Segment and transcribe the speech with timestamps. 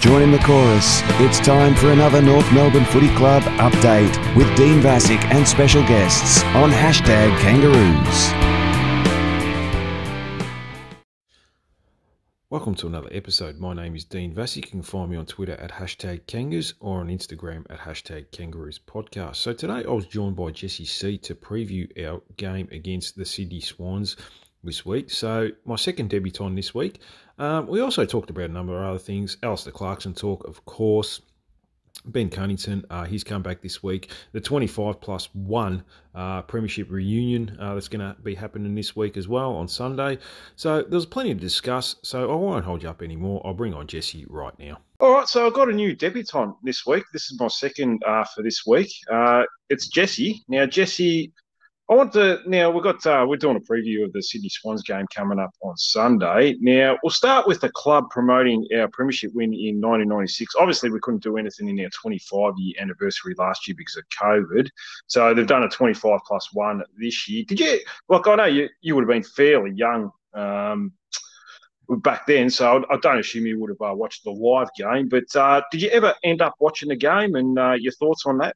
[0.00, 1.02] Join in the chorus.
[1.20, 6.42] It's time for another North Melbourne Footy Club update with Dean Vasick and special guests
[6.54, 8.32] on hashtag Kangaroos.
[12.48, 13.58] Welcome to another episode.
[13.58, 14.64] My name is Dean Vasick.
[14.64, 18.78] You can find me on Twitter at hashtag Kangas or on Instagram at hashtag Kangaroos
[18.78, 19.36] Podcast.
[19.36, 23.60] So today I was joined by Jesse C to preview our game against the Sydney
[23.60, 24.16] Swans
[24.62, 25.10] this week.
[25.10, 27.00] So my second debutant this week.
[27.38, 29.38] Um, we also talked about a number of other things.
[29.42, 31.22] Alastair Clarkson talk, of course.
[32.06, 34.10] Ben Cunnington, uh, he's come back this week.
[34.32, 39.16] The 25 plus one uh, Premiership reunion uh, that's going to be happening this week
[39.16, 40.18] as well on Sunday.
[40.56, 41.96] So there's plenty to discuss.
[42.02, 43.42] So I won't hold you up anymore.
[43.44, 44.78] I'll bring on Jesse right now.
[45.00, 47.04] All right, so I've got a new debutant this week.
[47.12, 48.90] This is my second uh, for this week.
[49.10, 50.42] Uh, it's Jesse.
[50.48, 51.32] Now, Jesse
[51.90, 54.84] I want to now we've got uh, we're doing a preview of the Sydney Swans
[54.84, 56.54] game coming up on Sunday.
[56.60, 60.54] Now we'll start with the club promoting our premiership win in 1996.
[60.60, 64.68] Obviously, we couldn't do anything in our 25 year anniversary last year because of COVID.
[65.08, 67.42] So they've done a 25 plus one this year.
[67.48, 67.80] Did you?
[68.08, 70.12] Like I know you you would have been fairly young.
[70.32, 70.92] Um,
[71.88, 75.08] back then, so I don't assume you would have uh, watched the live game.
[75.08, 78.38] But uh, did you ever end up watching the game, and uh, your thoughts on
[78.38, 78.54] that?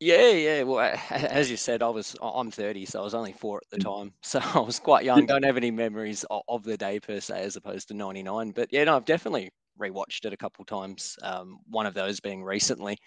[0.00, 0.62] Yeah, yeah.
[0.62, 3.78] Well, as you said, I was I'm 30, so I was only four at the
[3.78, 4.00] mm.
[4.00, 5.26] time, so I was quite young.
[5.26, 8.52] Don't have any memories of, the day per se, as opposed to 99.
[8.52, 11.16] But yeah, no, I've definitely rewatched it a couple times.
[11.22, 12.98] Um, one of those being recently,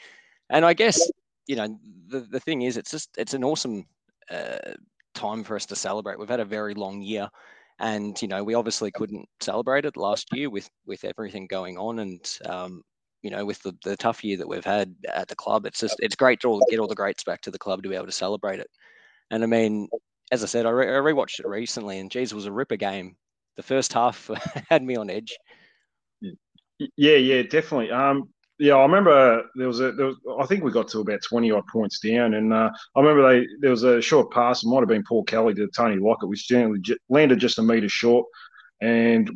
[0.50, 1.00] and I guess
[1.48, 3.86] you know the the thing is, it's just it's an awesome
[4.30, 4.58] uh,
[5.14, 6.20] time for us to celebrate.
[6.20, 7.30] We've had a very long year,
[7.80, 12.00] and you know we obviously couldn't celebrate it last year with with everything going on,
[12.00, 12.84] and um,
[13.22, 15.96] you know, with the, the tough year that we've had at the club, it's just
[16.00, 18.08] it's great to all, get all the greats back to the club to be able
[18.08, 18.70] to celebrate it.
[19.30, 19.88] And I mean,
[20.32, 22.78] as I said, I, re- I rewatched it recently, and geez, it was a ripper
[22.78, 23.16] game.
[23.58, 24.30] The first half
[24.70, 25.38] had me on edge.
[26.98, 27.92] Yeah, yeah, definitely.
[27.92, 29.92] Um, yeah, I remember there was a.
[29.92, 33.00] There was, I think we got to about twenty odd points down, and uh, I
[33.00, 34.64] remember they there was a short pass.
[34.64, 36.80] It might have been Paul Kelly to Tony Lockett, which generally
[37.10, 38.28] landed just a metre short,
[38.80, 39.32] and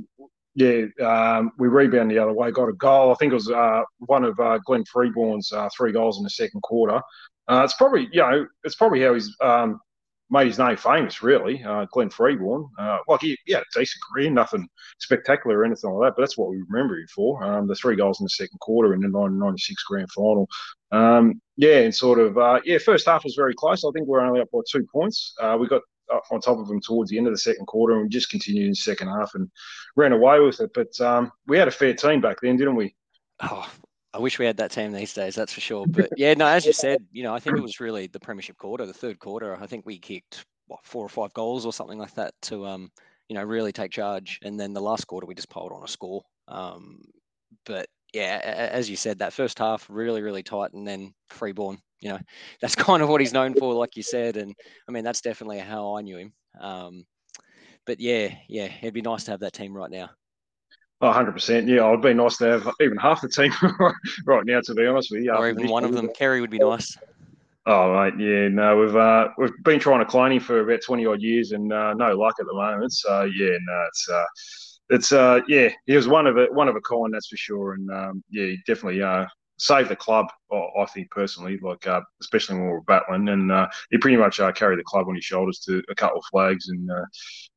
[0.56, 3.12] yeah, um, we rebound the other way, got a goal.
[3.12, 6.30] I think it was uh, one of uh, Glenn Freeborn's uh, three goals in the
[6.30, 7.02] second quarter.
[7.48, 9.82] Uh, it's probably, you know, it's probably how he's um,
[10.30, 11.62] made his name famous, really.
[11.62, 12.68] Uh, Glenn Freeborn.
[12.80, 14.66] Uh, like, he, he, had a decent career, nothing
[15.00, 17.44] spectacular or anything like that, but that's what we remember him for.
[17.44, 20.48] Um, the three goals in the second quarter in the 1996 grand final.
[20.94, 23.84] Um, yeah, and sort of, yeah, first half was very close.
[23.84, 25.36] I think we we're only up by two points.
[25.60, 25.82] we got
[26.32, 28.72] on top of them towards the end of the second quarter, and just continued in
[28.72, 29.50] the second half and
[29.96, 30.72] ran away with it.
[30.74, 32.96] But um, we had a fair team back then, didn't we?
[33.42, 33.70] Oh,
[34.14, 35.36] I wish we had that team these days.
[35.36, 35.86] That's for sure.
[35.88, 38.58] But yeah, no, as you said, you know, I think it was really the premiership
[38.58, 39.58] quarter, the third quarter.
[39.60, 42.92] I think we kicked what four or five goals or something like that to um,
[43.28, 44.40] you know, really take charge.
[44.44, 46.24] And then the last quarter, we just piled on a score.
[46.48, 47.02] Um,
[47.66, 52.09] but yeah, as you said, that first half really, really tight, and then Freeborn you
[52.09, 52.20] know,
[52.62, 54.38] that's kind of what he's known for, like you said.
[54.38, 54.56] And
[54.88, 56.34] I mean, that's definitely how I knew him.
[56.59, 57.06] Um,
[57.86, 60.09] but yeah, yeah, it'd be nice to have that team right now.
[61.02, 61.68] Oh, 100%.
[61.68, 63.52] Yeah, it'd be nice to have even half the team
[64.25, 65.34] right now, to be honest with you.
[65.34, 66.09] Or even one of them.
[66.16, 66.98] Carey would be nice.
[67.68, 71.06] Oh, mate, yeah, no, we've uh, we've been trying to clone him for about 20
[71.08, 72.94] odd years and uh, no luck at the moment.
[72.94, 74.09] So, yeah, no, it's.
[74.09, 74.24] Uh,
[74.90, 77.73] it's uh yeah he was one of a one of a kind that's for sure
[77.73, 79.25] and um yeah he definitely uh
[79.57, 80.28] saved the club.
[80.51, 84.40] I think personally, like uh, especially when we were battling, and uh, he pretty much
[84.40, 87.06] uh, carried the club on his shoulders to a couple of flags, and uh,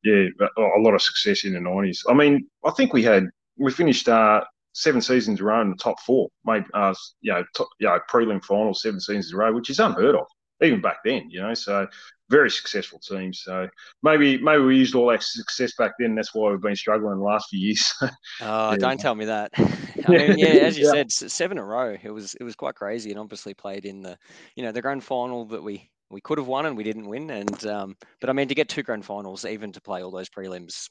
[0.04, 2.02] yeah, a lot of success in the nineties.
[2.08, 5.70] I mean, I think we had we finished uh, seven seasons in a row in
[5.70, 9.36] the top four, made uh, you know, top, you know, prelim finals seven seasons in
[9.36, 10.26] a row, which is unheard of
[10.62, 11.28] even back then.
[11.30, 11.86] You know, so
[12.30, 13.32] very successful team.
[13.32, 13.68] So
[14.02, 16.14] maybe maybe we used all that success back then.
[16.14, 17.92] That's why we've been struggling the last few years.
[18.40, 18.76] oh, yeah.
[18.76, 19.50] don't tell me that.
[19.56, 20.92] I mean, yeah, as you yeah.
[20.92, 21.96] said, seven in a row.
[22.02, 24.18] It was it was quite crazy, and obviously played in the
[24.56, 27.30] you know the grand final that we we could have won and we didn't win.
[27.30, 30.28] And um, but I mean to get two grand finals, even to play all those
[30.28, 30.88] prelims,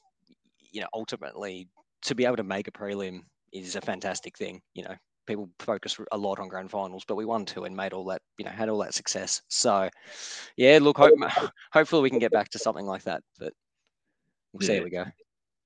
[0.72, 1.68] you know, ultimately
[2.02, 3.20] to be able to make a prelim
[3.52, 4.60] is a fantastic thing.
[4.74, 4.94] You know,
[5.28, 8.22] people focus a lot on grand finals, but we won two and made all that,
[8.38, 9.42] you know, had all that success.
[9.48, 9.88] So,
[10.56, 11.12] yeah, look, hope,
[11.72, 13.52] hopefully we can get back to something like that, but
[14.52, 15.04] we'll see how we go.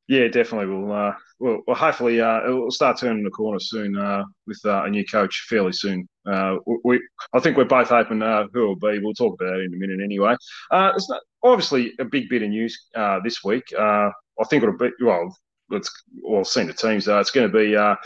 [0.08, 0.66] Yeah, definitely.
[0.66, 4.82] We'll, uh, well, well, hopefully uh, we'll start turning the corner soon uh, with uh,
[4.84, 6.06] a new coach fairly soon.
[6.26, 7.00] Uh, we,
[7.32, 8.98] I think we're both hoping uh, who will be.
[8.98, 10.34] We'll talk about it in a minute anyway.
[10.70, 13.64] Uh, it's not, obviously a big bit of news uh, this week.
[13.78, 14.10] Uh,
[14.40, 15.34] I think it'll be well.
[15.72, 15.90] Let's
[16.22, 17.08] well, seen the teams.
[17.08, 17.96] Uh, it's going to be uh,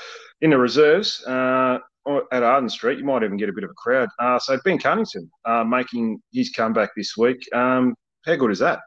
[0.40, 1.78] in the reserves uh,
[2.32, 2.98] at Arden Street.
[2.98, 4.08] You might even get a bit of a crowd.
[4.18, 7.46] Uh, so Ben Cunnington uh, making his comeback this week.
[7.54, 8.80] Um, how good is that?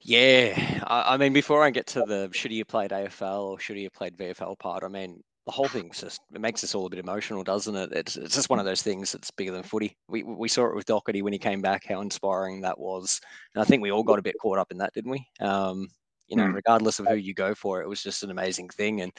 [0.00, 3.60] Yeah, I, I, mean, before I get to the should he have played AFL or
[3.60, 6.74] should he have played VFL part, I mean, the whole thing just it makes us
[6.74, 7.90] all a bit emotional, doesn't it?
[7.92, 9.96] It's it's just one of those things that's bigger than footy.
[10.06, 13.18] We we saw it with Docherty when he came back, how inspiring that was,
[13.54, 15.26] and I think we all got a bit caught up in that, didn't we?
[15.40, 15.88] Um,
[16.28, 16.54] you know, mm.
[16.54, 19.12] regardless of who you go for, it was just an amazing thing, and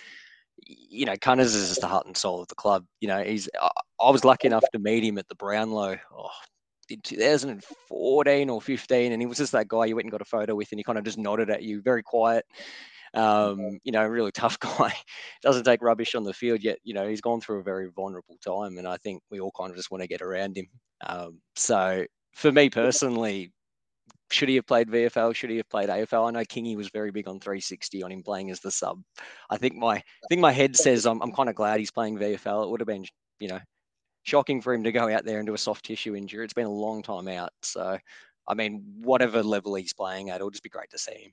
[0.65, 2.85] you know, Cunners is just the heart and soul of the club.
[3.01, 3.69] You know, he's I,
[3.99, 5.97] I was lucky enough to meet him at the Brownlow.
[6.17, 6.29] Oh,
[6.89, 10.25] in 2014 or 15, and he was just that guy you went and got a
[10.25, 12.45] photo with, and he kind of just nodded at you, very quiet.
[13.13, 14.93] Um, you know, really tough guy.
[15.41, 16.79] Doesn't take rubbish on the field yet.
[16.83, 19.71] You know, he's gone through a very vulnerable time, and I think we all kind
[19.71, 20.67] of just want to get around him.
[21.05, 23.51] Um, so for me personally,
[24.31, 25.35] should he have played VFL?
[25.35, 26.27] Should he have played AFL?
[26.27, 29.01] I know Kingy was very big on 360 on him playing as the sub.
[29.49, 32.17] I think my I think my head says I'm, I'm kind of glad he's playing
[32.17, 32.63] VFL.
[32.63, 33.05] It would have been,
[33.39, 33.59] you know,
[34.23, 36.43] shocking for him to go out there and do a soft tissue injury.
[36.43, 37.51] It's been a long time out.
[37.61, 37.97] So,
[38.47, 41.31] I mean, whatever level he's playing at, it'll just be great to see him.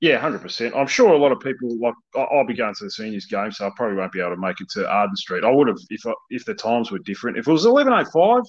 [0.00, 0.76] Yeah, hundred percent.
[0.76, 3.66] I'm sure a lot of people like I'll be going to the seniors game, so
[3.66, 5.42] I probably won't be able to make it to Arden Street.
[5.42, 7.36] I would have if if the times were different.
[7.36, 8.44] If it was eleven oh five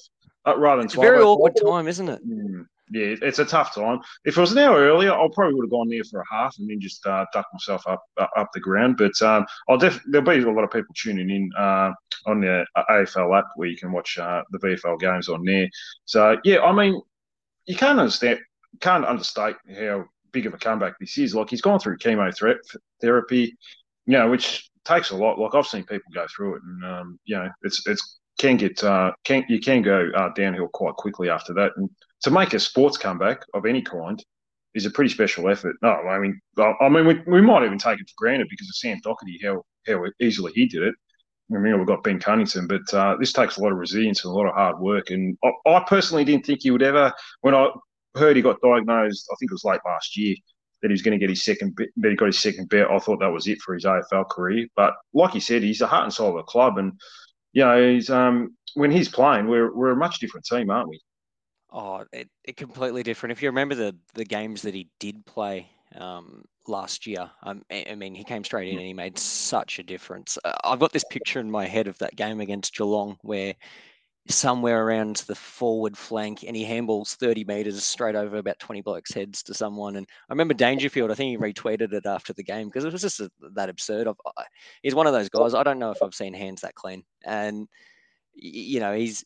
[0.45, 2.27] uh, rather than it's a very awkward time, isn't it?
[2.27, 3.99] Mm, yeah, it's a tough time.
[4.25, 6.55] If it was an hour earlier, I probably would have gone there for a half
[6.59, 8.97] and then just uh, ducked myself up up the ground.
[8.97, 11.91] But um, I'll def- there'll be a lot of people tuning in uh,
[12.25, 15.69] on the uh, AFL app where you can watch uh, the VFL games on there.
[16.05, 17.01] So yeah, I mean,
[17.65, 18.39] you can't understand,
[18.79, 21.35] can't understate how big of a comeback this is.
[21.35, 22.59] Like he's gone through chemotherapy,
[23.01, 23.57] therapy
[24.09, 25.37] you know, which takes a lot.
[25.37, 28.83] Like I've seen people go through it, and um, you know, it's it's can get
[28.83, 31.73] uh, can you can go uh, downhill quite quickly after that.
[31.77, 31.89] And
[32.23, 34.23] to make a sports comeback of any kind
[34.75, 35.75] is a pretty special effort.
[35.81, 38.75] No, I mean, I mean, we, we might even take it for granted because of
[38.75, 40.95] Sam Docherty, how how easily he did it.
[41.51, 44.31] I mean, we've got Ben Cunnington, but uh, this takes a lot of resilience and
[44.31, 45.09] a lot of hard work.
[45.09, 47.11] And I, I personally didn't think he would ever,
[47.41, 47.69] when I
[48.15, 50.35] heard he got diagnosed, I think it was late last year,
[50.81, 52.89] that he was going to get his second that he got his second bet.
[52.89, 54.67] I thought that was it for his AFL career.
[54.75, 56.93] But like he said, he's the heart and soul of the club, and
[57.53, 61.01] you know, he's um when he's playing, we're we're a much different team, aren't we?
[61.71, 63.31] Oh, it, it completely different.
[63.31, 67.95] If you remember the the games that he did play um, last year, um, I
[67.95, 70.37] mean, he came straight in and he made such a difference.
[70.43, 73.53] Uh, I've got this picture in my head of that game against Geelong where
[74.27, 79.13] somewhere around the forward flank and he handballs 30 meters straight over about 20 blokes'
[79.13, 79.95] heads to someone.
[79.95, 83.01] And I remember Dangerfield, I think he retweeted it after the game because it was
[83.01, 84.07] just a, that absurd.
[84.07, 84.17] Of,
[84.83, 85.53] he's one of those guys.
[85.53, 87.03] I don't know if I've seen hands that clean.
[87.25, 87.67] And,
[88.33, 89.25] you know, he's,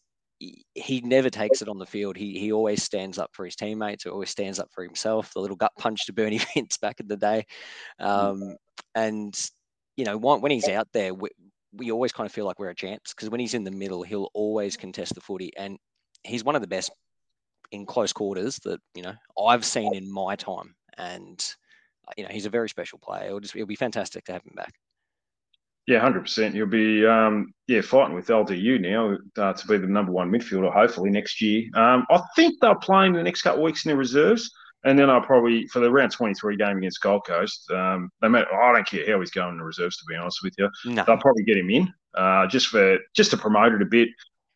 [0.74, 2.18] he never takes it on the field.
[2.18, 4.04] He he always stands up for his teammates.
[4.04, 5.31] He always stands up for himself.
[5.34, 7.45] The little gut punch to Bernie Vince back in the day,
[8.00, 8.56] um,
[8.95, 9.34] and
[9.98, 11.30] you know when he's out there, we,
[11.74, 14.04] we always kind of feel like we're a chance because when he's in the middle,
[14.04, 15.78] he'll always contest the footy, and
[16.24, 16.92] he's one of the best
[17.72, 20.75] in close quarters that you know I've seen in my time.
[20.98, 21.44] And
[22.18, 23.28] you know he's a very special player.
[23.28, 24.74] It'll just it'll be fantastic to have him back.
[25.85, 26.56] Yeah, hundred percent.
[26.56, 30.71] You'll be um, yeah fighting with LDU now uh, to be the number one midfielder,
[30.71, 31.65] hopefully next year.
[31.75, 34.50] Um, I think they're playing the next couple of weeks in the reserves,
[34.85, 37.69] and then I'll probably for the round twenty three game against Gold Coast.
[37.69, 40.39] Um, they may, I don't care how he's going in the reserves, to be honest
[40.41, 40.69] with you.
[40.85, 41.03] No.
[41.06, 44.09] They'll probably get him in uh, just for just to promote it a bit.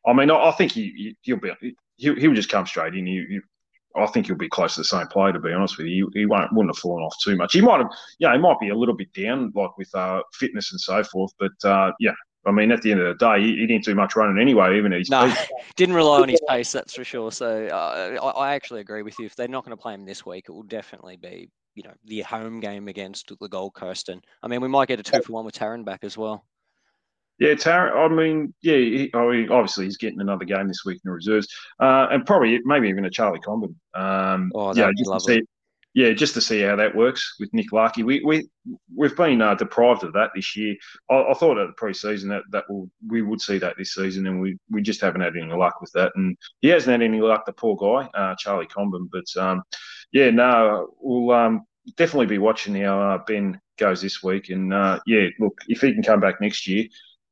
[0.06, 3.06] I mean, I, I think he, he'll be he, he'll just come straight in.
[3.06, 3.40] He, he,
[3.98, 5.34] I think he'll be close to the same player.
[5.34, 7.54] To be honest with you, he, he won't wouldn't have fallen off too much.
[7.54, 7.90] He might have,
[8.20, 11.32] yeah, he might be a little bit down, like with uh, fitness and so forth.
[11.40, 12.14] But uh, yeah,
[12.46, 14.78] I mean, at the end of the day, he, he didn't do much running anyway,
[14.78, 15.34] even his no,
[15.76, 17.32] didn't rely on his pace, that's for sure.
[17.32, 19.26] So uh, I, I, actually agree with you.
[19.26, 21.94] If they're not going to play him this week, it will definitely be you know
[22.06, 25.22] the home game against the Gold Coast, and I mean we might get a two
[25.22, 26.46] for one with Tarrant back as well.
[27.40, 27.96] Yeah, Tarrant.
[27.96, 28.78] I mean, yeah.
[28.78, 31.48] He, I mean, obviously he's getting another game this week in the reserves,
[31.80, 33.76] uh, and probably maybe even a Charlie Comben.
[33.94, 35.36] Um, oh, yeah, just lovely.
[35.36, 35.48] To see,
[35.94, 38.04] yeah, just to see how that works with Nick Larkey.
[38.04, 38.48] We we
[38.96, 40.76] we've been uh, deprived of that this year.
[41.10, 44.26] I, I thought at the preseason that that will, we would see that this season,
[44.28, 46.14] and we, we just haven't had any luck with that.
[46.16, 49.10] And he hasn't had any luck, the poor guy, uh, Charlie Comben.
[49.12, 49.64] But um,
[50.12, 51.66] yeah, no, we'll um,
[51.96, 54.50] definitely be watching how uh, Ben goes this week.
[54.50, 56.86] And uh, yeah, look, if he can come back next year,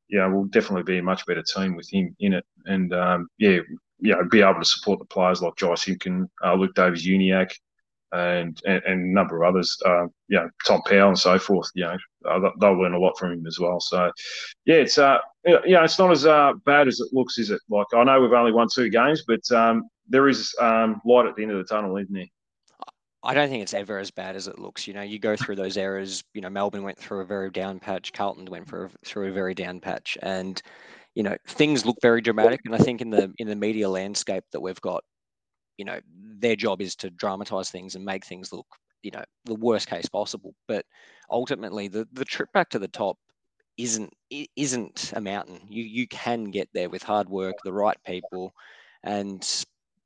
[0.08, 2.44] yeah, we'll definitely be a much better team with him in it.
[2.64, 3.58] And um, yeah,
[3.98, 7.54] you know, be able to support the players like Josh Simpkin, uh, Luke Davies Uniacke,
[8.12, 11.70] and, and, and a number of others, uh, you know, Tom Powell and so forth.
[11.74, 11.96] You know,
[12.28, 13.80] uh, they'll learn a lot from him as well.
[13.80, 14.10] So,
[14.64, 17.60] yeah, it's uh, you know, it's not as uh, bad as it looks, is it?
[17.68, 21.36] Like I know we've only won two games, but um, there is um, light at
[21.36, 22.26] the end of the tunnel, isn't there?
[23.26, 24.86] I don't think it's ever as bad as it looks.
[24.86, 26.22] You know, you go through those eras.
[26.32, 28.12] You know, Melbourne went through a very down patch.
[28.12, 30.62] Carlton went for, through a very down patch, and
[31.16, 32.60] you know things look very dramatic.
[32.64, 35.02] And I think in the in the media landscape that we've got,
[35.76, 35.98] you know,
[36.38, 38.66] their job is to dramatize things and make things look,
[39.02, 40.54] you know, the worst case possible.
[40.68, 40.84] But
[41.28, 43.18] ultimately, the the trip back to the top
[43.76, 44.12] isn't
[44.56, 45.60] isn't a mountain.
[45.68, 48.52] You you can get there with hard work, the right people,
[49.02, 49.44] and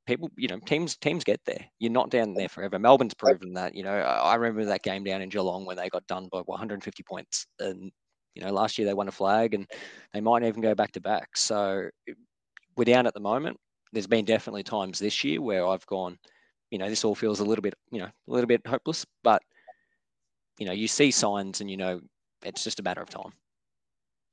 [0.05, 0.29] people.
[0.37, 1.65] You know, teams teams get there.
[1.79, 2.79] You're not down there forever.
[2.79, 3.75] Melbourne's proven that.
[3.75, 7.03] You know, I remember that game down in Geelong when they got done by 150
[7.03, 7.91] points, and
[8.35, 9.67] you know last year they won a flag, and
[10.13, 11.35] they might even go back to back.
[11.35, 11.89] So
[12.75, 13.57] we're down at the moment.
[13.93, 16.17] There's been definitely times this year where I've gone,
[16.69, 19.41] you know, this all feels a little bit, you know, a little bit hopeless, but
[20.57, 21.99] you know, you see signs and you know
[22.43, 23.31] it's just a matter of time.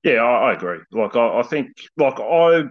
[0.04, 0.78] Yeah, I, I agree.
[0.92, 2.64] Like I, I, think, like I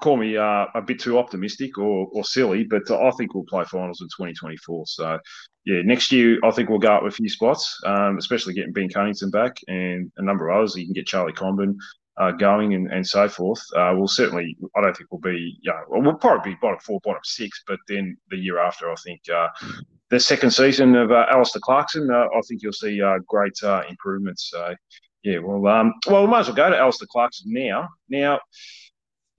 [0.00, 3.64] call me uh, a bit too optimistic or, or silly, but I think we'll play
[3.64, 4.86] finals in 2024.
[4.86, 5.18] So
[5.64, 8.88] yeah, next year I think we'll go up a few spots, um, especially getting Ben
[8.88, 10.76] Cunnington back and a number of others.
[10.76, 11.76] You can get Charlie Comben.
[12.16, 14.54] Uh, going and, and so forth, uh, we'll certainly.
[14.76, 15.56] I don't think we'll be.
[15.62, 18.94] You know, we'll probably be bottom four, bottom six, but then the year after, I
[18.96, 19.48] think uh,
[20.10, 24.50] the second season of uh, Alastair Clarkson, uh, I think you'll see uh, great improvements.
[24.52, 24.74] So,
[25.22, 27.88] yeah, well, um, well, we might as well go to Alastair Clarkson now.
[28.10, 28.40] Now,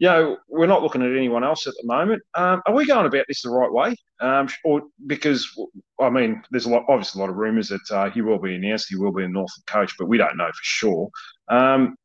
[0.01, 2.23] you know, we're not looking at anyone else at the moment.
[2.33, 3.95] Um, are we going about this the right way?
[4.19, 5.47] Um, or because
[6.01, 8.55] I mean, there's a lot, obviously a lot of rumours that uh, he will be
[8.55, 11.09] announced, he will be a Northern coach, but we don't know for sure.
[11.49, 11.95] Um,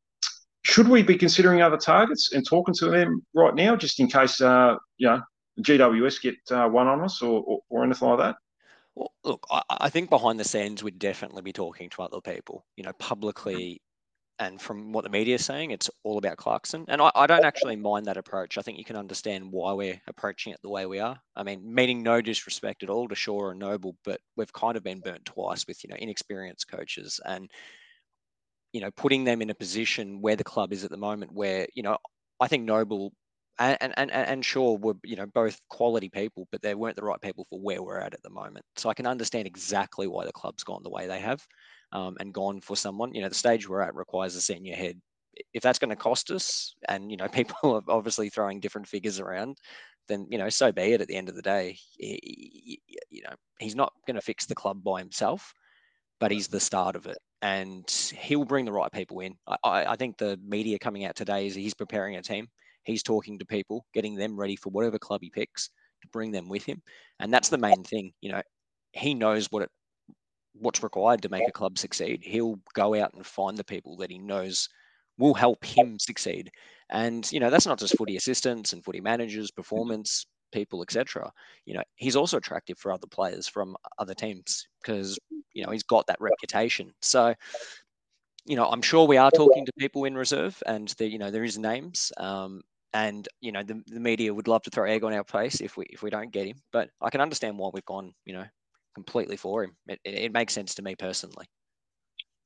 [0.63, 4.43] should we be considering other targets and talking to them right now, just in case,
[4.43, 5.23] uh, you know,
[5.63, 8.37] GWS get uh, one on us or, or, or anything like that?
[8.95, 12.67] Well, look, I, I think behind the scenes we'd definitely be talking to other people.
[12.77, 13.81] You know, publicly,
[14.39, 16.85] and from what the media is saying, it's all about Clarkson.
[16.89, 18.59] And I, I, don't actually mind that approach.
[18.59, 21.19] I think you can understand why we're approaching it the way we are.
[21.35, 24.83] I mean, meaning no disrespect at all to Shaw and Noble, but we've kind of
[24.83, 27.51] been burnt twice with, you know, inexperienced coaches and,
[28.73, 31.67] you know, putting them in a position where the club is at the moment where,
[31.75, 31.97] you know,
[32.39, 33.13] I think Noble
[33.59, 37.21] and and and Shaw were you know both quality people, but they weren't the right
[37.21, 38.65] people for where we're at at the moment.
[38.77, 41.47] So I can understand exactly why the club's gone the way they have,
[41.93, 43.15] um, and gone for someone.
[43.15, 45.01] You know, the stage we're at requires a senior head.
[45.55, 49.21] If that's going to cost us, and you know, people are obviously throwing different figures
[49.21, 49.57] around,
[50.09, 51.01] then you know, so be it.
[51.01, 54.55] At the end of the day, he, you know, he's not going to fix the
[54.55, 55.55] club by himself,
[56.21, 59.35] but he's the start of it, and he'll bring the right people in.
[59.47, 62.49] I, I think the media coming out today is he's preparing a team
[62.87, 65.71] He's talking to people, getting them ready for whatever club he picks
[66.03, 66.81] to bring them with him.
[67.21, 68.13] And that's the main thing.
[68.21, 68.43] You know,
[68.93, 69.71] he knows what it
[70.59, 72.23] what's required to make a club succeed.
[72.23, 74.69] He'll go out and find the people that he knows
[75.19, 76.51] will help him succeed.
[76.91, 81.31] And you know, that's not just footy assistants and footy managers, performance people, etc.
[81.65, 85.19] You know, he's also attractive for other players from other teams because
[85.53, 86.93] you know he's got that reputation.
[87.01, 87.35] So
[88.47, 91.31] you know, I'm sure we are talking to people in reserve, and the, you know
[91.31, 92.13] there is names.
[92.17, 92.63] Um,
[92.97, 95.77] and you know the, the media would love to throw egg on our face if
[95.77, 96.57] we if we don't get him.
[96.73, 98.45] But I can understand why we've gone you know
[98.95, 99.77] completely for him.
[99.87, 101.47] It, it, it makes sense to me personally.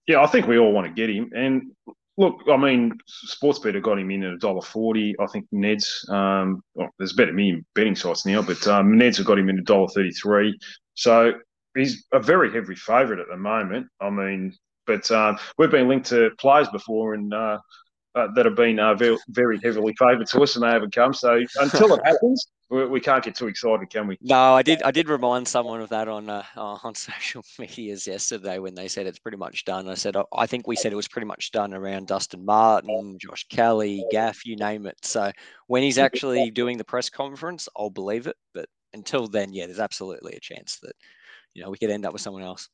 [0.09, 1.30] Yeah, I think we all want to get him.
[1.37, 1.71] And
[2.19, 2.92] look, I mean,
[3.28, 5.14] Sportsbet got him in at a dollar forty.
[5.21, 9.26] I think Ned's um, well, there's better me betting sites now, but um, Ned's have
[9.26, 10.59] got him in a dollar thirty three.
[10.95, 11.35] So
[11.76, 13.87] he's a very heavy favourite at the moment.
[14.00, 14.52] I mean,
[14.85, 17.59] but um, we've been linked to players before, and uh,
[18.14, 21.14] uh, that have been uh, very, very heavily favoured to us, and they haven't come.
[21.14, 24.18] So until it happens, we, we, can't get too excited, can we?
[24.20, 24.82] No, I did.
[24.82, 29.06] I did remind someone of that on uh, on social medias yesterday when they said
[29.06, 29.88] it's pretty much done.
[29.88, 33.46] I said I think we said it was pretty much done around Dustin Martin, Josh
[33.48, 34.98] Kelly, Gaff, you name it.
[35.02, 35.30] So
[35.68, 38.36] when he's actually doing the press conference, I'll believe it.
[38.54, 40.96] But until then, yeah, there's absolutely a chance that
[41.54, 42.68] you know we could end up with someone else.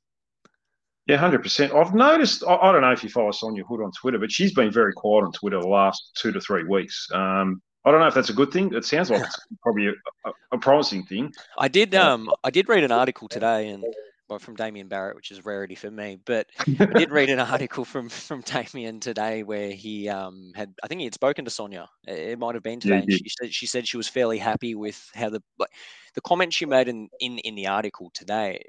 [1.06, 1.72] Yeah, hundred percent.
[1.72, 2.42] I've noticed.
[2.44, 4.92] I, I, don't know if you follow Sonja Hood on Twitter, but she's been very
[4.92, 7.06] quiet on Twitter the last two to three weeks.
[7.14, 8.74] Um, I don't know if that's a good thing.
[8.74, 9.92] It sounds like it's probably a,
[10.24, 11.32] a, a promising thing.
[11.58, 11.94] I did.
[11.94, 13.84] Um, I did read an article today, and
[14.28, 16.18] well, from Damien Barrett, which is a rarity for me.
[16.24, 20.74] But I did read an article from from Damien today where he um had.
[20.82, 21.86] I think he had spoken to Sonja.
[22.08, 23.04] It might have been today.
[23.06, 25.70] Yeah, she said she said she was fairly happy with how the like
[26.16, 28.64] the comments she made in in in the article today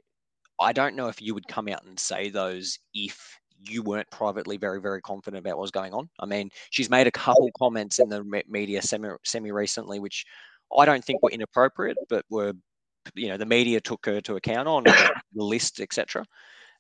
[0.60, 4.58] I don't know if you would come out and say those if you weren't privately
[4.58, 6.10] very, very confident about what was going on.
[6.20, 7.58] I mean, she's made a couple oh.
[7.58, 10.26] comments in the media semi, semi recently, which
[10.78, 12.54] I don't think were inappropriate, but were,
[13.16, 16.26] you know, the media took her to account on the list, etc.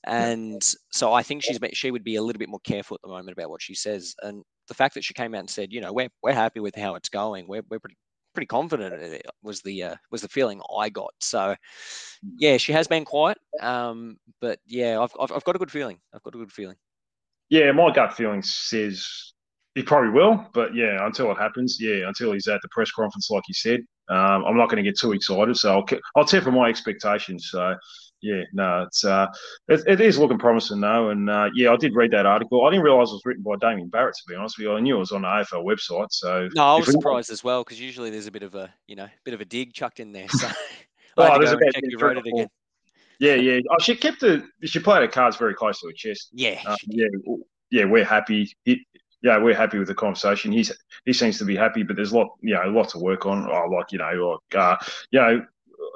[0.06, 3.10] And so I think she's she would be a little bit more careful at the
[3.10, 4.16] moment about what she says.
[4.22, 6.76] And the fact that she came out and said, you know, we're we're happy with
[6.76, 7.48] how it's going.
[7.48, 7.98] We're we're pretty
[8.38, 11.10] pretty confident it was the uh, was the feeling I got.
[11.20, 11.56] So
[12.38, 15.98] yeah, she has been quiet, um, but yeah, I've, I've, I've got a good feeling.
[16.13, 16.75] I've got a good feeling.
[17.50, 19.34] Yeah, my gut feeling says
[19.74, 23.29] he probably will, but yeah, until it happens, yeah, until he's at the press conference,
[23.32, 23.79] like you said,
[24.10, 25.58] um, I'm not going to get too excited.
[25.58, 27.50] So I'll I'll temper my expectations.
[27.50, 27.74] So
[28.22, 29.28] yeah, no, it's uh,
[29.68, 32.66] it, it is looking promising though, and uh, yeah, I did read that article.
[32.66, 34.16] I didn't realise it was written by Damien Barrett.
[34.16, 36.08] To be honest with you, I knew it was on the AFL website.
[36.12, 38.96] So no, I was surprised as well because usually there's a bit of a you
[38.96, 40.30] know bit of a dig chucked in there.
[40.30, 40.48] So
[41.18, 42.48] oh, there's a check you wrote it again.
[43.20, 43.60] Yeah, yeah.
[43.72, 46.30] Oh, she kept the she played her cards very close to her chest.
[46.34, 47.08] Yeah, uh, yeah,
[47.72, 47.86] yeah.
[47.86, 48.52] We're happy.
[48.66, 48.80] It,
[49.22, 50.52] yeah, we're happy with the conversation.
[50.52, 50.72] He's
[51.06, 53.26] he seems to be happy, but there's a lot, you know, a lot to work
[53.26, 53.50] on.
[53.50, 54.78] Oh, like you know, like uh,
[55.12, 55.46] you know,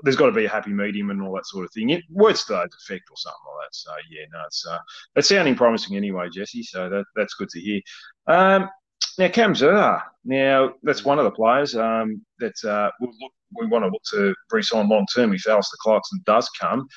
[0.04, 1.92] there's got to be a happy medium and all that sort of thing.
[1.92, 3.76] It, words to that effect or something like that.
[3.76, 4.80] So yeah, no, it's uh,
[5.16, 6.64] it's sounding promising anyway, Jesse.
[6.64, 7.82] So that that's good to hear.
[8.28, 8.70] Um,
[9.18, 13.68] now Cam Zurhaar, now that's one of the players um, that uh, we'll look, we
[13.68, 16.88] want to look to re-sign long term if Alastair Clarkson does come.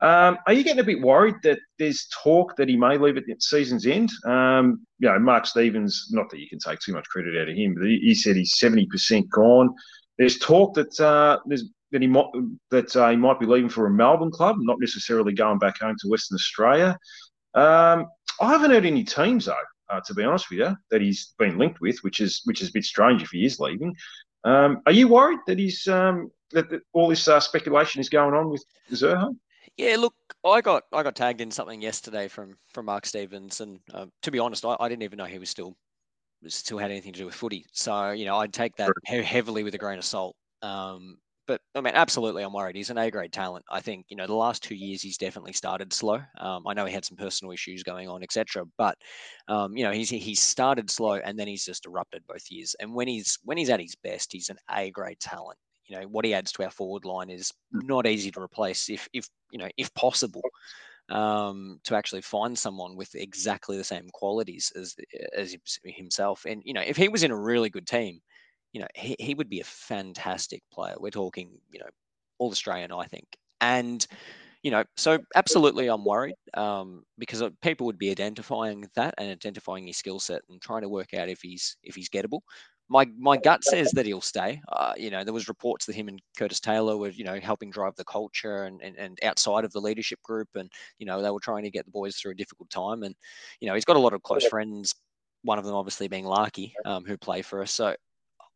[0.00, 3.24] Um, are you getting a bit worried that there's talk that he may leave at
[3.26, 4.10] the season's end?
[4.26, 7.56] Um, you know, Mark Stevens, not that you can take too much credit out of
[7.56, 9.74] him, but he, he said he's 70% gone.
[10.18, 12.26] There's talk that uh, there's that he might
[12.72, 15.94] that uh, he might be leaving for a Melbourne club, not necessarily going back home
[16.00, 16.98] to Western Australia.
[17.54, 18.06] Um,
[18.40, 19.54] I haven't heard any teams though,
[19.88, 22.70] uh, to be honest with you, that he's been linked with, which is which is
[22.70, 23.94] a bit strange if he is leaving.
[24.42, 28.34] Um, are you worried that he's um, that, that, all this uh, speculation is going
[28.34, 29.32] on with Zurhaar?
[29.76, 33.78] Yeah, look, I got I got tagged in something yesterday from from Mark Stevens, and
[33.92, 35.76] uh, to be honest, I, I, didn't even know he was still
[36.48, 37.64] still had anything to do with footy.
[37.72, 40.34] So you know, I'd take that he- heavily with a grain of salt.
[40.60, 42.76] Um, but I mean, absolutely, I'm worried.
[42.76, 43.64] He's an A grade talent.
[43.70, 46.20] I think you know the last two years he's definitely started slow.
[46.38, 48.64] Um, I know he had some personal issues going on, etc.
[48.78, 48.96] But
[49.48, 52.74] um, you know he's he's started slow and then he's just erupted both years.
[52.80, 55.58] And when he's when he's at his best, he's an A grade talent.
[55.86, 57.86] You know what he adds to our forward line is hmm.
[57.86, 60.42] not easy to replace if if you know if possible.
[61.10, 64.96] Um, to actually find someone with exactly the same qualities as
[65.36, 68.22] as himself, and you know, if he was in a really good team,
[68.74, 70.96] you know, he, he would be a fantastic player.
[70.98, 71.88] We're talking, you know,
[72.38, 73.24] all Australian, I think.
[73.60, 74.06] And,
[74.64, 79.86] you know, so absolutely I'm worried um, because people would be identifying that and identifying
[79.86, 82.40] his skill set and trying to work out if he's if he's gettable.
[82.88, 84.60] My my gut says that he'll stay.
[84.70, 87.70] Uh, you know, there was reports that him and Curtis Taylor were, you know, helping
[87.70, 90.48] drive the culture and, and, and outside of the leadership group.
[90.54, 93.02] And, you know, they were trying to get the boys through a difficult time.
[93.04, 93.14] And,
[93.60, 94.94] you know, he's got a lot of close friends,
[95.42, 97.70] one of them obviously being Larkey, um, who play for us.
[97.70, 97.94] So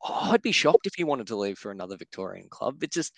[0.02, 2.82] oh, I'd be shocked if he wanted to leave for another Victorian club.
[2.82, 3.12] It just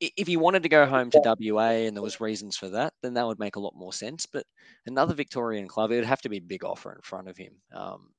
[0.00, 3.14] if he wanted to go home to WA and there was reasons for that, then
[3.14, 4.26] that would make a lot more sense.
[4.26, 4.44] But
[4.86, 7.52] another Victorian club, it would have to be a big offer in front of him.
[7.74, 8.10] Um,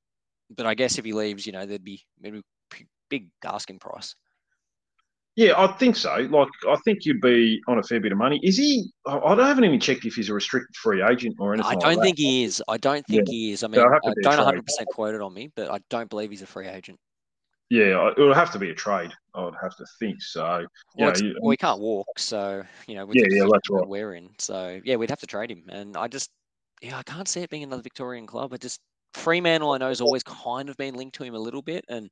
[0.50, 2.42] but I guess if he leaves, you know, there'd be maybe
[3.08, 4.14] big asking price.
[5.34, 6.14] Yeah, I think so.
[6.30, 8.38] Like, I think you'd be on a fair bit of money.
[8.42, 8.92] Is he?
[9.06, 11.72] I haven't even checked if he's a restricted free agent or anything.
[11.72, 12.62] I don't like think he is.
[12.68, 13.32] I don't think yeah.
[13.32, 13.64] he is.
[13.64, 16.42] I mean, I don't 100 percent quote it on me, but I don't believe he's
[16.42, 16.98] a free agent.
[17.72, 19.12] Yeah, it would have to be a trade.
[19.34, 20.66] I would have to think so.
[20.94, 23.88] Well, know, well we can't walk, so you know, yeah, yeah, that's right.
[23.88, 26.28] We're in, so yeah, we'd have to trade him, and I just,
[26.82, 28.52] yeah, I can't see it being another Victorian club.
[28.52, 28.78] I just
[29.14, 32.10] Fremantle, I know, has always kind of been linked to him a little bit, and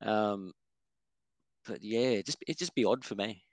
[0.00, 0.52] um,
[1.68, 3.44] but yeah, just it just be odd for me.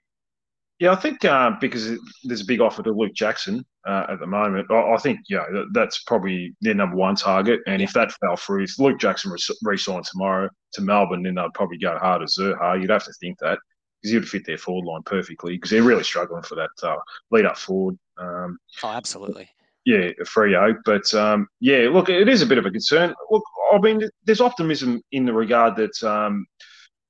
[0.82, 4.26] Yeah, I think uh, because there's a big offer to Luke Jackson uh, at the
[4.26, 7.60] moment, I, I, think yeah, that's probably their number one target.
[7.68, 11.78] And if that fell through, if Luke Jackson re-signed tomorrow to Melbourne, then they'd probably
[11.78, 12.80] go hard at Zurhaar.
[12.80, 13.60] You'd have to think that
[14.00, 16.96] because he would fit their forward line perfectly because they're really struggling for that uh,
[17.30, 17.96] lead up forward.
[18.18, 19.48] Um, oh, absolutely.
[19.84, 20.74] Yeah, Freo.
[20.84, 23.14] But um, yeah, look, it is a bit of a concern.
[23.30, 26.44] Look, I mean, there's optimism in the regard that um,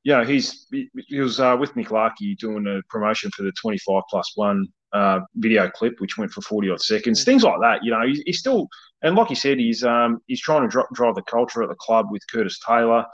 [0.05, 4.33] yeah, he's he was uh, with Nick Larkey doing a promotion for the 25 plus
[4.35, 7.25] one uh, video clip, which went for 40 odd seconds, mm.
[7.25, 7.85] things like that.
[7.85, 8.69] You know, he's, he's still,
[9.03, 11.77] and like he said, he's um, he's trying to dr- drive the culture at the
[11.77, 13.05] club with Curtis Taylor.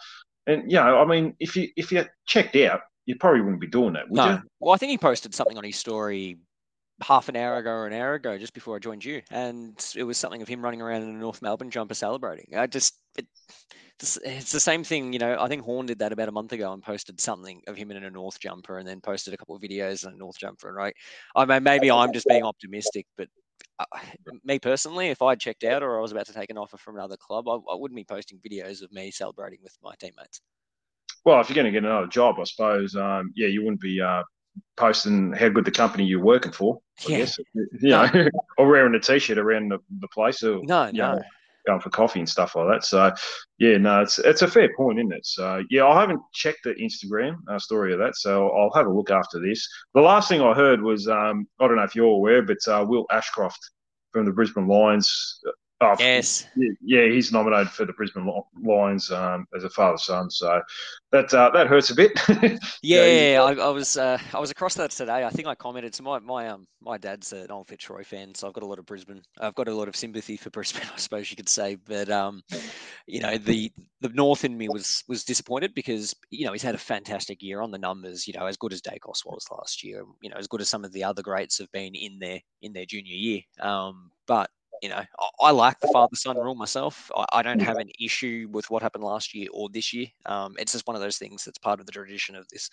[0.46, 3.66] And, you know, I mean, if you if you checked out, you probably wouldn't be
[3.66, 4.30] doing that, would no.
[4.30, 4.42] you?
[4.60, 6.38] Well, I think he posted something on his story
[7.00, 10.02] half an hour ago or an hour ago, just before I joined you, and it
[10.02, 12.56] was something of him running around in a North Melbourne jumper celebrating.
[12.56, 13.26] I just, it,
[14.00, 15.36] it's the same thing, you know.
[15.40, 18.02] I think Horne did that about a month ago and posted something of him in
[18.02, 20.72] a North jumper, and then posted a couple of videos in a North jumper.
[20.72, 20.94] Right?
[21.36, 23.28] I mean, maybe I'm just being optimistic, but
[23.78, 23.84] uh,
[24.44, 26.96] me personally, if I checked out or I was about to take an offer from
[26.96, 30.40] another club, I, I wouldn't be posting videos of me celebrating with my teammates.
[31.24, 34.00] Well, if you're going to get another job, I suppose, um, yeah, you wouldn't be
[34.00, 34.22] uh,
[34.76, 36.78] posting how good the company you're working for.
[37.06, 37.18] I yeah.
[37.18, 38.08] guess, you know,
[38.58, 40.42] or wearing a t-shirt around the, the place.
[40.42, 41.14] Or, no, no.
[41.14, 41.22] Know,
[41.66, 42.84] going for coffee and stuff like that.
[42.84, 43.12] So,
[43.58, 45.26] yeah, no, it's it's a fair point, isn't it?
[45.26, 48.92] So, yeah, I haven't checked the Instagram uh, story of that, so I'll have a
[48.92, 49.68] look after this.
[49.94, 52.84] The last thing I heard was um, I don't know if you're aware, but uh,
[52.88, 53.60] Will Ashcroft
[54.12, 55.40] from the Brisbane Lions
[55.80, 56.44] Oh, yes.
[56.82, 58.28] Yeah, he's nominated for the Brisbane
[58.64, 60.60] Lions um, as a father son, so
[61.12, 62.10] that uh, that hurts a bit.
[62.82, 65.24] yeah, I, I, was uh, I was across that today.
[65.24, 65.94] I think I commented.
[65.94, 68.80] So my my um my dad's an old Fitzroy fan, so I've got a lot
[68.80, 69.22] of Brisbane.
[69.40, 71.76] I've got a lot of sympathy for Brisbane, I suppose you could say.
[71.76, 72.42] But um,
[73.06, 76.74] you know, the the North in me was was disappointed because you know he's had
[76.74, 78.26] a fantastic year on the numbers.
[78.26, 80.02] You know, as good as Daicos was last year.
[80.22, 82.72] You know, as good as some of the other greats have been in their in
[82.72, 83.42] their junior year.
[83.60, 84.50] Um, but
[84.82, 87.10] you know, I, I like the father son rule myself.
[87.16, 90.06] I, I, don't have an issue with what happened last year or this year.
[90.26, 92.70] Um, it's just one of those things that's part of the tradition of this,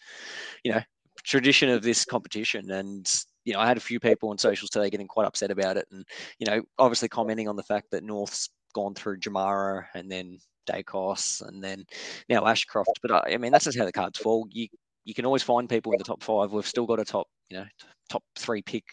[0.64, 0.82] you know,
[1.24, 2.72] tradition of this competition.
[2.72, 3.12] And,
[3.44, 5.88] you know, I had a few people on socials today getting quite upset about it.
[5.92, 6.06] And,
[6.40, 11.48] you know, obviously commenting on the fact that North's gone through Jamarra and then Daicos
[11.48, 11.86] and then
[12.30, 13.00] now Ashcroft.
[13.02, 14.48] But I, I mean, that's just how the cards fall.
[14.52, 14.68] You,
[15.06, 16.52] you can always find people in the top five.
[16.52, 17.66] We've still got a top, you know,
[18.10, 18.84] top three pick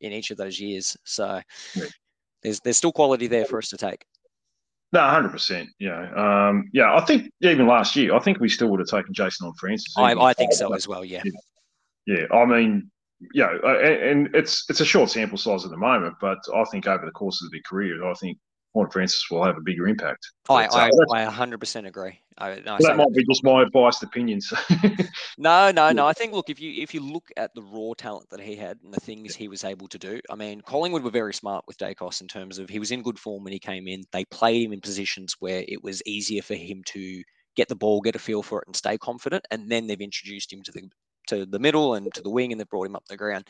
[0.00, 0.96] in each of those years.
[1.04, 1.40] So,
[2.42, 4.04] there's there's still quality there for us to take.
[4.92, 5.68] No, hundred percent.
[5.78, 6.94] Yeah, um, yeah.
[6.94, 9.94] I think even last year, I think we still would have taken Jason Horne-Francis.
[9.98, 11.04] I, I think so as well.
[11.04, 11.22] Yeah.
[12.06, 12.90] Yeah, I mean,
[13.34, 16.86] yeah, and, and, it's it's a short sample size at the moment, but I think
[16.86, 18.38] over the course of their career, I think
[18.74, 20.30] Horne-Francis will have a bigger impact.
[20.48, 22.20] I, I, I 100% agree.
[22.36, 24.40] I, no, that might be just my biased opinion.
[24.40, 24.56] So.
[25.38, 26.06] no, no, no.
[26.06, 28.78] I think look if you if you look at the raw talent that he had
[28.84, 30.20] and the things he was able to do.
[30.30, 33.18] I mean, Collingwood were very smart with Daicos in terms of he was in good
[33.18, 34.04] form when he came in.
[34.12, 37.22] They played him in positions where it was easier for him to
[37.56, 39.44] get the ball, get a feel for it, and stay confident.
[39.50, 40.82] And then they've introduced him to the
[41.26, 43.48] to the middle and to the wing, and they've brought him up the ground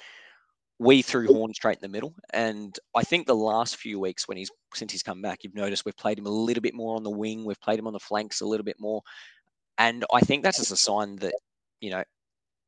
[0.79, 2.14] we threw Horne straight in the middle.
[2.33, 5.85] And I think the last few weeks when he's since he's come back, you've noticed
[5.85, 7.99] we've played him a little bit more on the wing, we've played him on the
[7.99, 9.03] flanks a little bit more.
[9.79, 11.35] And I think that's just a sign that,
[11.81, 12.03] you know,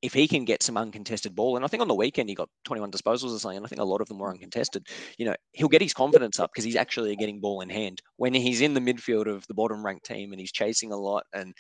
[0.02, 2.48] if he can get some uncontested ball, and I think on the weekend he got
[2.64, 4.86] 21 disposals or something, and I think a lot of them were uncontested,
[5.18, 8.00] you know, he'll get his confidence up because he's actually getting ball in hand.
[8.16, 11.24] When he's in the midfield of the bottom ranked team and he's chasing a lot,
[11.32, 11.54] and,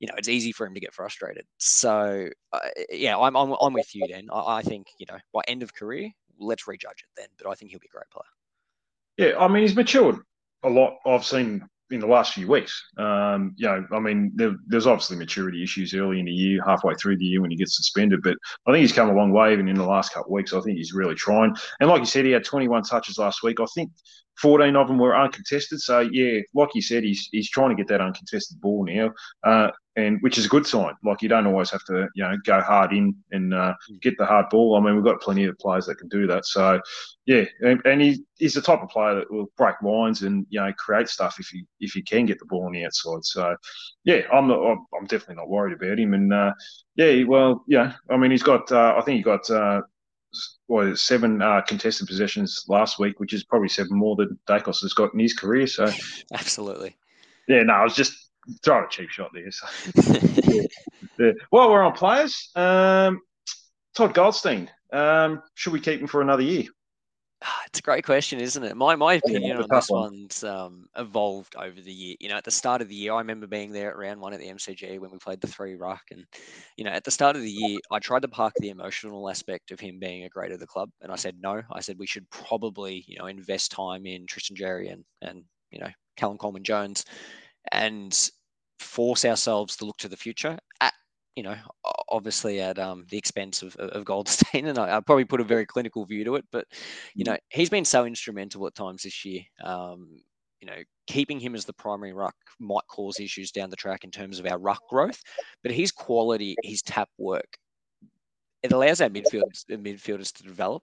[0.00, 1.44] you know, it's easy for him to get frustrated.
[1.58, 2.58] So, uh,
[2.90, 4.28] yeah, I'm, I'm, I'm with you, Dan.
[4.32, 7.54] I, I think, you know, by end of career, let's rejudge it then, but I
[7.54, 8.24] think he'll be a great player.
[9.16, 10.16] Yeah, I mean, he's matured
[10.64, 10.98] a lot.
[11.06, 12.82] I've seen in the last few weeks.
[12.98, 16.94] Um, you know, I mean, there, there's obviously maturity issues early in the year, halfway
[16.94, 19.52] through the year when he gets suspended, but I think he's come a long way
[19.52, 20.52] even in the last couple of weeks.
[20.52, 21.54] I think he's really trying.
[21.80, 23.60] And like you said, he had 21 touches last week.
[23.60, 23.90] I think
[24.40, 25.80] 14 of them were uncontested.
[25.80, 29.10] So yeah, like you said, he's he's trying to get that uncontested ball now,
[29.44, 30.94] uh, and which is a good sign.
[31.04, 33.96] Like you don't always have to you know go hard in and uh, hmm.
[34.02, 34.76] get the hard ball.
[34.76, 36.46] I mean, we've got plenty of players that can do that.
[36.46, 36.80] So
[37.26, 40.60] yeah, and, and he, he's the type of player that will break lines and you
[40.60, 43.24] know create stuff if he if he can get the ball on the outside.
[43.24, 43.56] So
[44.04, 46.14] yeah, I'm not I'm definitely not worried about him.
[46.14, 46.52] And uh,
[46.96, 49.48] yeah, well yeah, I mean he's got uh, I think he got
[50.66, 54.92] what seven uh, contested possessions last week, which is probably seven more than Daicos has
[54.92, 55.66] got in his career.
[55.66, 55.90] So
[56.32, 56.96] absolutely,
[57.48, 57.62] yeah.
[57.62, 58.30] No, I was just
[58.62, 59.50] throwing a cheap shot there.
[59.50, 59.66] So.
[60.52, 60.62] yeah.
[61.18, 61.32] yeah.
[61.50, 63.20] While we're on players, um,
[63.94, 66.64] Todd Goldstein, um, should we keep him for another year?
[67.66, 68.76] It's a great question, isn't it?
[68.76, 70.02] My my opinion on this one.
[70.02, 72.14] one's um, evolved over the year.
[72.20, 74.32] You know, at the start of the year, I remember being there at round one
[74.32, 76.24] at the MCG when we played the three ruck, and
[76.76, 79.72] you know, at the start of the year, I tried to park the emotional aspect
[79.72, 81.62] of him being a great of the club, and I said no.
[81.72, 85.80] I said we should probably you know invest time in Tristan Xerri and and you
[85.80, 87.04] know Callum Coleman Jones,
[87.72, 88.30] and
[88.78, 90.56] force ourselves to look to the future.
[90.80, 90.94] At
[91.36, 91.56] you know,
[92.08, 94.66] obviously at um, the expense of, of Goldstein.
[94.68, 96.66] And I, I, probably put a very clinical view to it, but,
[97.14, 97.28] you mm.
[97.28, 99.42] know, he's been so instrumental at times this year.
[99.62, 100.20] Um,
[100.60, 104.10] you know, keeping him as the primary ruck might cause issues down the track in
[104.10, 105.20] terms of our ruck growth,
[105.62, 107.58] but his quality, his tap work,
[108.62, 110.82] it allows our midfielders, midfielders to develop.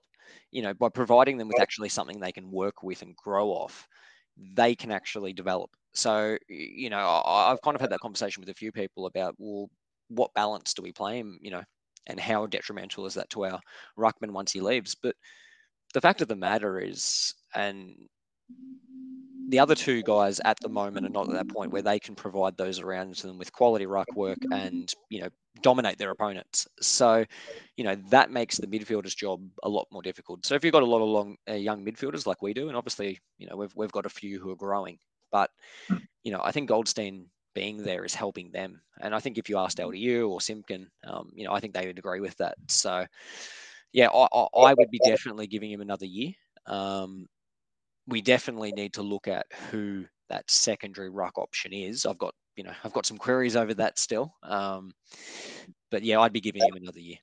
[0.52, 3.88] You know, by providing them with actually something they can work with and grow off,
[4.36, 5.70] they can actually develop.
[5.94, 9.68] So, you know, I've kind of had that conversation with a few people about, well,
[10.14, 11.62] what balance do we play him, you know,
[12.06, 13.60] and how detrimental is that to our
[13.98, 14.94] ruckman once he leaves?
[14.94, 15.16] But
[15.94, 17.94] the fact of the matter is, and
[19.48, 22.14] the other two guys at the moment are not at that point where they can
[22.14, 25.28] provide those around them with quality ruck work and you know
[25.60, 26.66] dominate their opponents.
[26.80, 27.24] So,
[27.76, 30.46] you know that makes the midfielder's job a lot more difficult.
[30.46, 32.76] So if you've got a lot of long uh, young midfielders like we do, and
[32.76, 34.98] obviously you know we've we've got a few who are growing,
[35.30, 35.50] but
[36.22, 38.80] you know I think Goldstein being there is helping them.
[39.00, 39.90] And I think if you asked mm-hmm.
[39.90, 42.56] LDU or Simpkin, um, you know, I think they would agree with that.
[42.68, 43.06] So,
[43.92, 46.32] yeah, I, I, would be definitely giving him another year.
[46.66, 47.26] Um,
[48.06, 52.06] we definitely need to look at who that secondary ruck option is.
[52.06, 54.34] I've got, you know, I've got some queries over that still.
[54.42, 54.92] Um,
[55.90, 57.18] but yeah, I'd be giving him another year.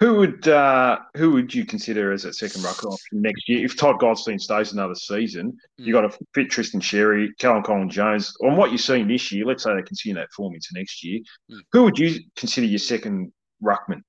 [0.00, 3.76] Who would uh, who would you consider as a second ruck option next year if
[3.76, 5.52] Todd Goldstein stays another season?
[5.78, 5.86] Mm.
[5.86, 8.34] You got to fit Tristan Xerri, Callum Coleman Jones.
[8.42, 11.20] On what you've seen this year, let's say they continue that form into next year.
[11.50, 11.60] Mm.
[11.72, 13.30] Who would you consider your second
[13.62, 14.00] ruckman?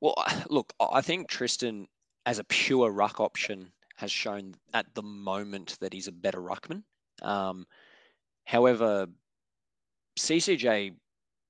[0.00, 0.14] Well,
[0.48, 1.86] look, I think Tristan
[2.24, 6.82] as a pure ruck option has shown at the moment that he's a better ruckman.
[7.20, 7.66] Um,
[8.44, 9.06] however,
[10.18, 10.94] CCJ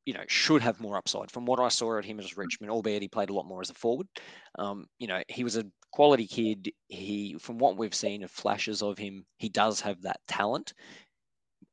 [0.07, 1.31] you know, should have more upside.
[1.31, 3.71] From what I saw at him as Richmond, albeit he played a lot more as
[3.71, 4.07] a forward.
[4.59, 6.71] Um, you know, he was a quality kid.
[6.87, 10.73] He, from what we've seen of flashes of him, he does have that talent.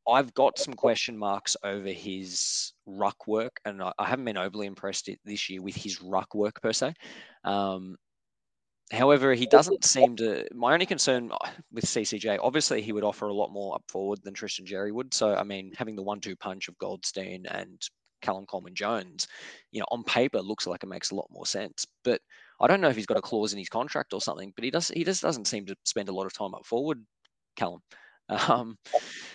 [0.08, 4.65] I've got some question marks over his ruck work, and I, I haven't been overly
[4.65, 6.93] impressed this year with his ruck work per se.
[7.46, 7.96] Um,
[8.91, 10.46] However, he doesn't seem to.
[10.54, 14.19] My only concern uh, with CCJ, obviously, he would offer a lot more up forward
[14.24, 15.13] than Tristan Xerri would.
[15.13, 17.82] So, I mean, having the one-two punch of Goldstein and
[18.24, 19.28] Callum Coleman Jones,
[19.72, 21.86] you know, on paper looks like it makes a lot more sense.
[22.04, 22.22] But
[22.60, 24.52] I don't know if he's got a clause in his contract or something.
[24.56, 24.88] But he does.
[24.88, 27.04] He just doesn't seem to spend a lot of time up forward,
[27.56, 27.82] Callum.
[28.30, 28.78] Um,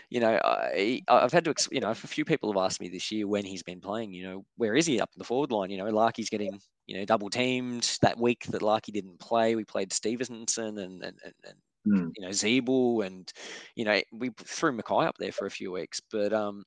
[0.09, 3.13] you know, I, have had to, you know, a few people have asked me this
[3.13, 4.15] year when he's been playing.
[4.15, 5.69] You know, where is he up in the forward line?
[5.69, 9.55] You know, Larkey's getting, you know, double teamed that week that Larkey didn't play.
[9.55, 11.55] We played Stevenson and and and, and
[11.87, 12.13] mm.
[12.17, 13.31] you know Ziebell and
[13.77, 16.65] you know we threw Mackay up there for a few weeks, but um,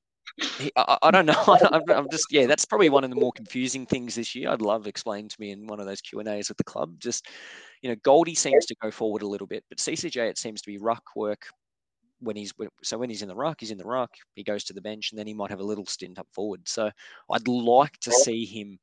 [0.75, 1.33] I, I, don't know.
[1.71, 2.45] I'm, I'm, just yeah.
[2.45, 4.49] That's probably one of the more confusing things this year.
[4.49, 6.99] I'd love explained to me in one of those Q and A's at the club.
[6.99, 7.27] Just
[7.81, 10.67] you know, Goldie seems to go forward a little bit, but CCJ it seems to
[10.67, 11.47] be ruck work
[12.21, 14.11] when he's so when he's in the ruck, he's in the ruck.
[14.35, 16.67] He goes to the bench, and then he might have a little stint up forward.
[16.67, 16.89] So
[17.31, 18.79] I'd like to see him,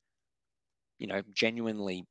[0.98, 2.04] you know, genuinely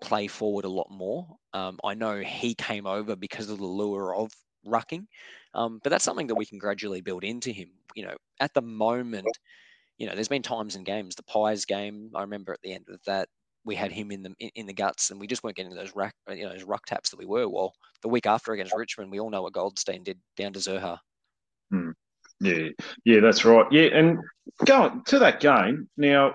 [0.00, 1.26] play forward a lot more.
[1.52, 4.30] Um, I know he came over because of the lure of
[4.66, 5.06] rucking.
[5.54, 7.70] Um, but that's something that we can gradually build into him.
[7.94, 9.26] You know, at the moment,
[9.98, 12.86] you know, there's been times in games, the Pies game, I remember at the end
[12.88, 13.28] of that,
[13.64, 16.14] we had him in the in the guts, and we just weren't getting those rack,
[16.30, 17.48] you know, those ruck taps that we were.
[17.48, 20.98] Well, the week after against Richmond, we all know what Goldstein did down to Zurhaar.
[21.70, 21.90] Hmm.
[22.40, 22.68] Yeah,
[23.04, 23.66] yeah, that's right.
[23.70, 24.18] Yeah, and
[24.64, 26.34] going to that game now,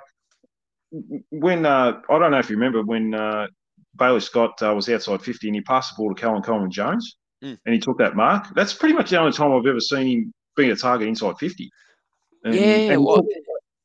[1.29, 3.47] when uh, I don't know if you remember when uh,
[3.97, 7.15] Bailey Scott uh, was outside fifty and he passed the ball to Callum Coleman Jones
[7.43, 7.57] mm.
[7.65, 8.47] and he took that mark.
[8.55, 11.69] That's pretty much the only time I've ever seen him being a target inside 50.
[12.45, 13.25] And, yeah, and, well,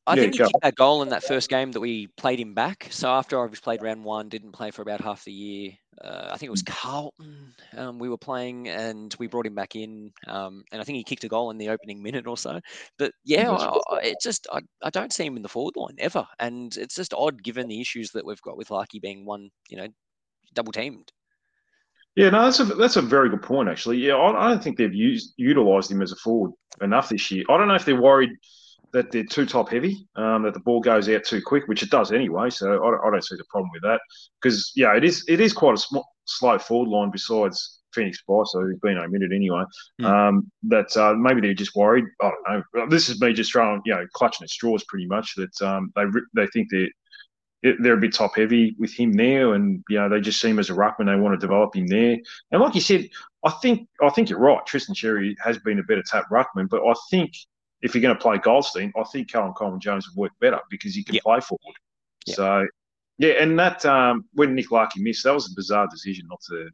[0.09, 2.55] I yeah, think he kicked that goal in that first game that we played him
[2.55, 2.89] back.
[2.91, 5.73] So after I was played round one, didn't play for about half the year.
[6.03, 9.77] Uh, I think it was Carlton um, we were playing, and we brought him back
[9.77, 10.13] in.
[10.27, 12.61] Um, and I think he kicked a goal in the opening minute or so.
[12.99, 15.97] But yeah, I, I, it just I, I don't see him in the forward line
[15.99, 19.51] ever, and it's just odd given the issues that we've got with Larkey being one,
[19.69, 19.89] you know,
[20.55, 21.13] double teamed.
[22.19, 23.99] Yeah, no, that's a that's a very good point actually.
[23.99, 26.51] Yeah, I, I don't think they've used utilised him as a forward
[26.83, 27.45] enough this year.
[27.49, 28.31] I don't know if they're worried
[28.93, 31.91] that they're too top heavy, um, that the ball goes out too quick, which it
[31.91, 32.51] does anyway.
[32.51, 34.01] So I, I don't see the problem with that
[34.43, 38.63] because yeah, it is it is quite a sm- slow forward line besides Phoenix Spicer,
[38.63, 39.63] who's been omitted anyway.
[40.01, 40.07] Mm.
[40.07, 42.07] Um, that uh, maybe they're just worried.
[42.21, 42.89] I don't know.
[42.89, 45.37] This is me just throwing you know clutching at straws pretty much.
[45.37, 46.03] That um, they
[46.35, 46.89] they think they're
[47.63, 50.59] they're a bit top heavy with him there, and you know they just see him
[50.59, 51.07] as a ruckman.
[51.07, 52.17] They want to develop him there,
[52.51, 53.09] and like you said,
[53.45, 54.65] I think I think you're right.
[54.67, 57.33] Tristan Xerri has been a better tap ruckman, but I think
[57.83, 60.95] if you're going to play Goldstein, I think Callum Coleman Jones would work better because
[60.95, 61.25] he can yep.
[61.25, 61.77] play forward.
[62.27, 62.37] Yep.
[62.37, 62.67] So
[63.19, 66.69] yeah, and that um, when Nick Larkey missed, that was a bizarre decision not to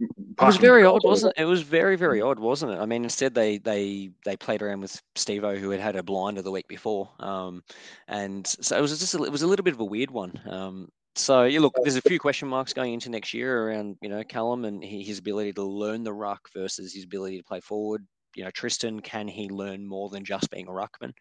[0.00, 1.42] it was very odd, wasn't it?
[1.42, 2.78] It was very, very odd, wasn't it?
[2.78, 6.42] I mean, instead they they they played around with Stevo, who had had a blinder
[6.42, 7.62] the week before, um,
[8.08, 10.40] and so it was just a, it was a little bit of a weird one.
[10.48, 14.08] Um, so yeah, look, there's a few question marks going into next year around you
[14.08, 18.06] know Callum and his ability to learn the ruck versus his ability to play forward.
[18.34, 21.12] You know, Tristan, can he learn more than just being a ruckman?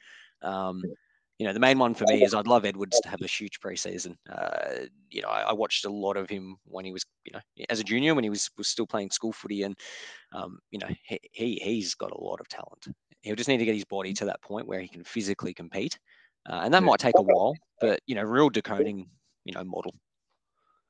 [0.42, 0.84] Um,
[1.40, 3.62] you know, the main one for me is I'd love Edwards to have a huge
[3.62, 4.18] preseason.
[4.30, 7.40] Uh, you know, I, I, watched a lot of him when he was, you know,
[7.70, 9.78] as a junior when he was was still playing school footy, and
[10.34, 12.88] um, you know, he, he he's got a lot of talent.
[13.22, 15.98] He'll just need to get his body to that point where he can physically compete,
[16.50, 17.56] uh, and that might take a while.
[17.80, 19.08] But you know, real decoding,
[19.46, 19.96] you know, model.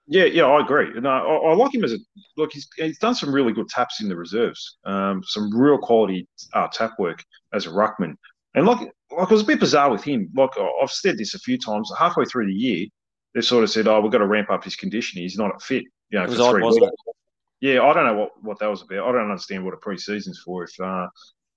[0.07, 0.97] Yeah, yeah, I agree.
[0.97, 1.99] And I, I, like him as a
[2.35, 2.51] look.
[2.51, 4.79] He's, he's done some really good taps in the reserves.
[4.83, 8.15] Um, some real quality uh, tap work as a ruckman.
[8.55, 10.29] And like, like it was a bit bizarre with him.
[10.35, 11.91] Like I've said this a few times.
[11.97, 12.87] Halfway through the year,
[13.33, 15.23] they sort of said, "Oh, we've got to ramp up his conditioning.
[15.23, 17.15] He's not fit." You know, was odd, wasn't it?
[17.61, 19.07] Yeah, I don't know what, what that was about.
[19.07, 20.63] I don't understand what a preseason's for.
[20.63, 21.07] If uh,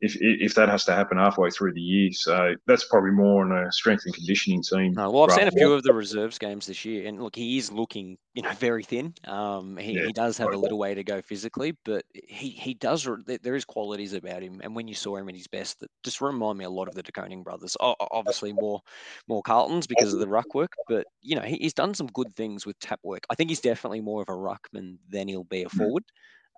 [0.03, 2.11] if if that has to happen halfway through the year.
[2.13, 4.93] So that's probably more on a strength and conditioning team.
[4.95, 7.57] No, well, I've seen a few of the reserves games this year, and look, he
[7.57, 9.15] is looking, you know, very thin.
[9.25, 12.75] Um, he, yeah, he does have a little way to go physically, but he he
[12.75, 13.09] does.
[13.43, 16.21] There is qualities about him, and when you saw him at his best, that just
[16.21, 17.77] remind me a lot of the De Koning brothers.
[17.81, 18.81] Obviously, more
[19.29, 22.35] more Carltons because of the ruck work, but you know, he, he's done some good
[22.35, 23.23] things with tap work.
[23.31, 25.71] I think he's definitely more of a ruckman than he'll be a mm.
[25.71, 26.05] forward.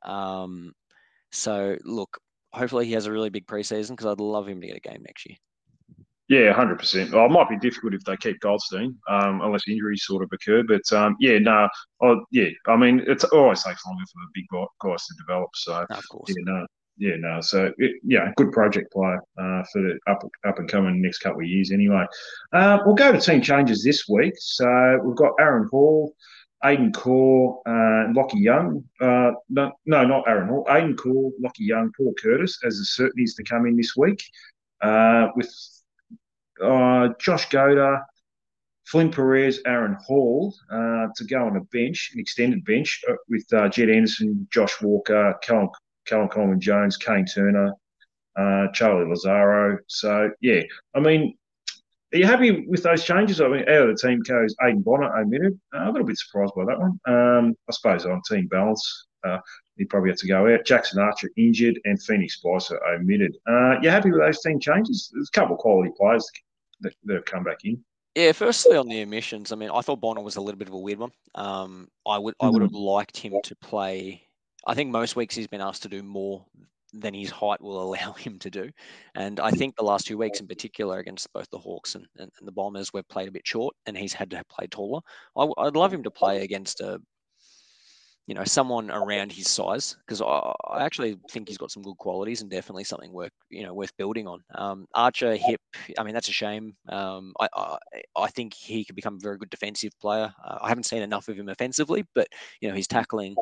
[0.02, 0.72] Um,
[1.30, 2.18] so look,
[2.55, 5.03] hopefully he has a really big preseason because I'd love him to get a game
[5.05, 5.37] next year.
[6.29, 7.12] Yeah, hundred percent.
[7.12, 10.62] Well, it might be difficult if they keep Goldstein, um, unless injuries sort of occur.
[10.62, 11.69] But um, yeah, no,
[12.01, 12.49] oh, yeah.
[12.67, 14.47] I mean, it always takes longer for the big
[14.81, 15.51] guys to develop.
[15.55, 17.43] So no, of course, yeah, no, yeah, no.
[17.43, 21.40] So it, yeah, good project player uh, for the up up and coming next couple
[21.40, 21.71] of years.
[21.71, 22.07] Anyway,
[22.55, 24.33] uh, we'll go to team changes this week.
[24.38, 26.14] So we've got Aaron Hall.
[26.64, 28.85] Aidan Corr, uh, Lachie Young.
[29.00, 30.66] Uh, no, no, not Aaron Hall.
[30.70, 34.22] Aidan Corr, Lachie Young, Paul Curtis as the certainties to come in this week.
[34.81, 35.53] Uh, with
[36.62, 38.03] uh, Josh Goater,
[38.87, 43.46] Flynn Perez, Aaron Hall uh, to go on a bench, an extended bench uh, with
[43.72, 45.68] Jed Anderson, Josh Walker, Callum,
[46.07, 47.72] Callum Coleman Jones, Kane Turner,
[48.72, 49.79] Charlie Lazzaro.
[49.87, 50.62] So, yeah,
[50.94, 51.35] I mean,
[52.14, 53.40] are you happy with those changes?
[53.40, 55.59] I mean, out of the team goes Aiden Bonner omitted.
[55.74, 57.00] Uh, a little bit surprised by that one.
[57.07, 59.38] Um, I suppose on team balance, uh,
[59.77, 60.64] he probably had to go out.
[60.64, 63.37] Jackson Archer injured and Phoenix Spicer omitted.
[63.48, 65.11] Uh, you happy with those team changes?
[65.12, 66.31] There's a couple of quality players
[66.81, 67.83] that, that have come back in.
[68.14, 70.74] Yeah, firstly on the emissions, I mean, I thought Bonner was a little bit of
[70.74, 71.11] a weird one.
[71.35, 72.62] Um, I would I would mm-hmm.
[72.62, 74.29] have liked him to play.
[74.68, 76.44] I think most weeks he's been asked to do more
[76.94, 78.70] than his height will allow him to do.
[79.14, 82.30] And I think the last two weeks in particular against both the Hawks and, and,
[82.38, 85.00] and the Bombers, we've played a bit short and he's had to play taller.
[85.37, 87.00] I, would love him to play against a,
[88.26, 91.98] you know, someone around his size because I, I, actually think he's got some good
[91.98, 94.40] qualities and definitely something worth, you know, worth building on.
[94.54, 95.61] Um, Archer, hip,
[95.98, 96.74] I mean, that's a shame.
[96.88, 97.76] Um, I, I,
[98.16, 100.33] I, think he could become a very good defensive player.
[100.42, 102.28] Uh, I haven't seen enough of him offensively, but,
[102.62, 103.37] you know, his tackling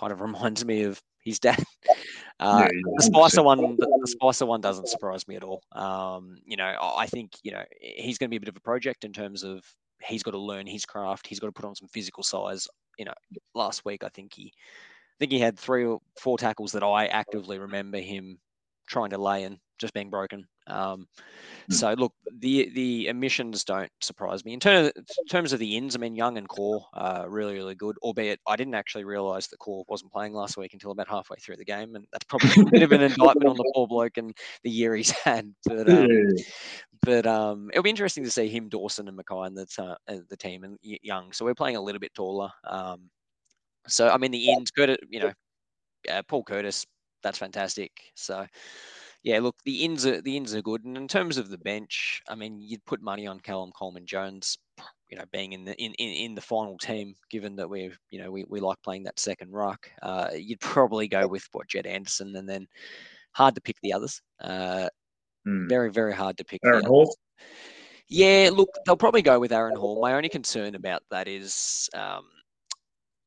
[0.00, 1.62] kind of reminds me of his dad.
[2.38, 5.62] Uh, yeah, the Spicer one, the, Spicer one doesn't surprise me at all.
[5.72, 8.60] Um, you know, I think you know he's going to be a bit of a
[8.60, 9.62] project in terms of
[10.02, 11.26] he's got to learn his craft.
[11.26, 12.66] He's got to put on some physical size.
[12.98, 13.12] You know,
[13.54, 17.08] last week I think he, I think he had three or four tackles that I
[17.08, 18.38] actively remember him
[18.88, 20.46] trying to lay and just being broken.
[20.70, 21.06] Um,
[21.70, 21.74] mm.
[21.74, 25.76] So look, the the emissions don't surprise me in terms of, in terms of the
[25.76, 25.96] ins.
[25.96, 27.96] I mean, Young and Corr uh, really really good.
[28.02, 31.56] Albeit I didn't actually realise that Corr wasn't playing last week until about halfway through
[31.56, 34.36] the game, and that's probably a bit of an indictment on the poor bloke and
[34.62, 35.52] the year he's had.
[35.66, 36.08] But um,
[37.02, 40.36] but um, it'll be interesting to see him, Dawson, and McKay and the uh, the
[40.36, 41.32] team and Young.
[41.32, 42.50] So we're playing a little bit taller.
[42.64, 43.10] Um,
[43.86, 44.98] so I mean the ins, good.
[45.08, 45.32] You know,
[46.10, 46.86] uh, Paul Curtis,
[47.22, 47.92] that's fantastic.
[48.14, 48.46] So
[49.22, 52.22] yeah, look, the ins are the ins are good, and in terms of the bench,
[52.28, 54.58] I mean, you'd put money on Callum Coleman Jones,
[55.10, 58.22] you know, being in the in, in, in the final team, given that we're you
[58.22, 59.90] know we, we like playing that second ruck.
[60.02, 62.66] Uh, you'd probably go with what Jed Anderson, and then
[63.32, 64.22] hard to pick the others.
[64.40, 64.88] Uh,
[65.46, 65.68] mm.
[65.68, 66.60] Very very hard to pick.
[66.64, 67.14] Aaron Hall.
[68.08, 70.00] Yeah, look, they'll probably go with Aaron Hall.
[70.00, 72.24] My only concern about that is um,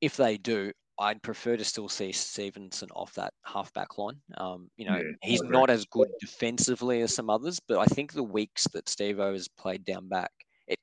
[0.02, 4.16] if they do, I'd prefer to still see Stevenson off that halfback line.
[4.38, 8.13] Um, you know, yeah, he's not as good defensively as some others, but I think
[8.13, 10.32] the weeks that Steve O has played down back,
[10.66, 10.80] it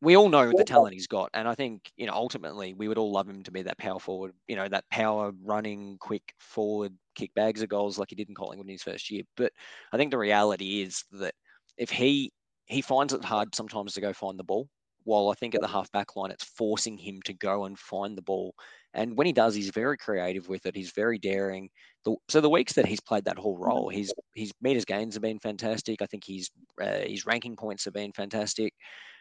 [0.00, 2.96] we all know the talent he's got, and I think you know ultimately we would
[2.96, 4.34] all love him to be that power forward.
[4.46, 8.36] You know, that power running, quick forward, kick bags of goals like he did in
[8.36, 9.24] Collingwood in his first year.
[9.36, 9.52] But
[9.92, 11.34] I think the reality is that
[11.76, 12.32] if he
[12.66, 14.68] he finds it hard sometimes to go find the ball.
[15.04, 18.16] While I think at the half back line, it's forcing him to go and find
[18.16, 18.54] the ball
[18.94, 20.74] and when he does, he's very creative with it.
[20.74, 21.70] He's very daring.
[22.04, 23.64] The, so the weeks that he's played that whole mm-hmm.
[23.64, 26.02] role, his his meters gains have been fantastic.
[26.02, 26.50] I think his
[26.82, 28.74] uh, his ranking points have been fantastic,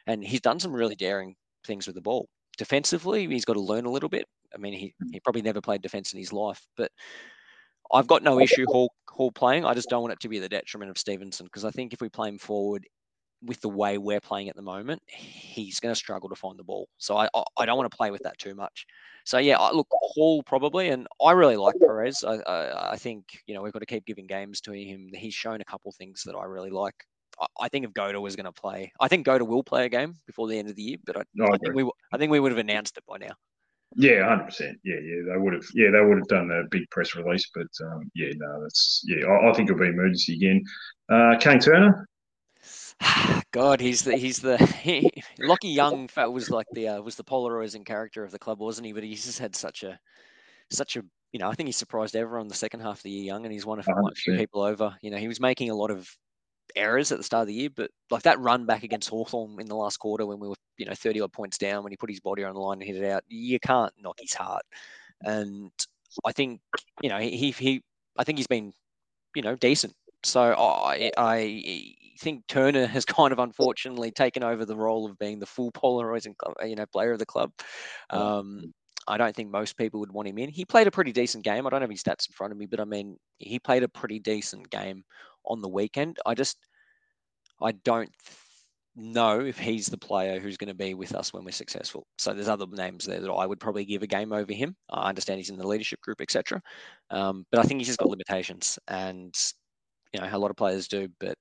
[0.08, 2.28] and he's done some really daring things with the ball.
[2.58, 4.26] Defensively, he's got to learn a little bit.
[4.54, 5.10] I mean, he, mm.
[5.12, 6.92] he probably never played defense in his life, but
[7.94, 9.66] I've got no issue Hall, Hall playing.
[9.66, 12.02] I just don't want it to be the detriment of Stevenson because I think if
[12.02, 12.86] we play him forward
[13.44, 16.64] with the way we're playing at the moment, he's going to struggle to find the
[16.64, 16.90] ball.
[16.98, 18.86] So I I don't want to play with that too much.
[19.26, 22.24] So yeah, I, look, Hall probably, and I really like Perez.
[22.24, 25.12] I, I, I think you know we've got to keep giving games to him.
[25.14, 26.96] He's shown a couple things that I really like.
[27.40, 29.90] I, I think if Goater was going to play, I think Goater will play a
[29.90, 30.98] game before the end of the year.
[31.06, 33.18] But I, no, I, I think we, I think we would have announced it by
[33.18, 33.36] now.
[33.96, 34.80] Yeah, hundred percent.
[34.84, 35.66] Yeah, yeah, they would have.
[35.74, 37.50] Yeah, they would have done a big press release.
[37.54, 39.26] But um, yeah, no, that's yeah.
[39.26, 40.64] I, I think it'll be emergency again.
[41.10, 42.08] Uh, Kane Turner,
[43.52, 47.84] God, he's the he's the he, Lachie Young was like the uh, was the polarizing
[47.84, 48.94] character of the club, wasn't he?
[48.94, 50.00] But he's just had such a
[50.72, 53.24] such a you know, I think he surprised everyone the second half of the year
[53.24, 53.84] young, and he's won a
[54.16, 54.96] few people over.
[55.02, 56.10] You know, he was making a lot of
[56.76, 59.68] errors at the start of the year, but like that run back against Hawthorn in
[59.68, 62.10] the last quarter when we were, you know, 30 odd points down, when he put
[62.10, 64.64] his body on the line and hit it out, you can't knock his heart.
[65.22, 65.72] And
[66.26, 66.62] I think,
[67.02, 67.84] you know, he, he,
[68.18, 68.74] I think he's been,
[69.36, 69.94] you know, decent.
[70.24, 75.40] So I, I think Turner has kind of unfortunately taken over the role of being
[75.40, 77.52] the full polarizing, you know, player of the club.
[78.10, 78.74] Um,
[79.08, 80.50] I don't think most people would want him in.
[80.50, 81.66] He played a pretty decent game.
[81.66, 83.90] I don't have his stats in front of me, but I mean, he played a
[83.90, 85.04] pretty decent game
[85.46, 86.20] on the weekend.
[86.26, 86.58] I just,
[87.62, 88.12] I don't
[88.96, 92.06] know if he's the player who's going to be with us when we're successful.
[92.18, 94.76] So there's other names there that I would probably give a game over him.
[94.92, 96.62] I understand he's in the leadership group, etc.
[97.10, 99.34] Um, but I think he's just got limitations, and
[100.14, 101.10] you know a lot of players do.
[101.20, 101.38] But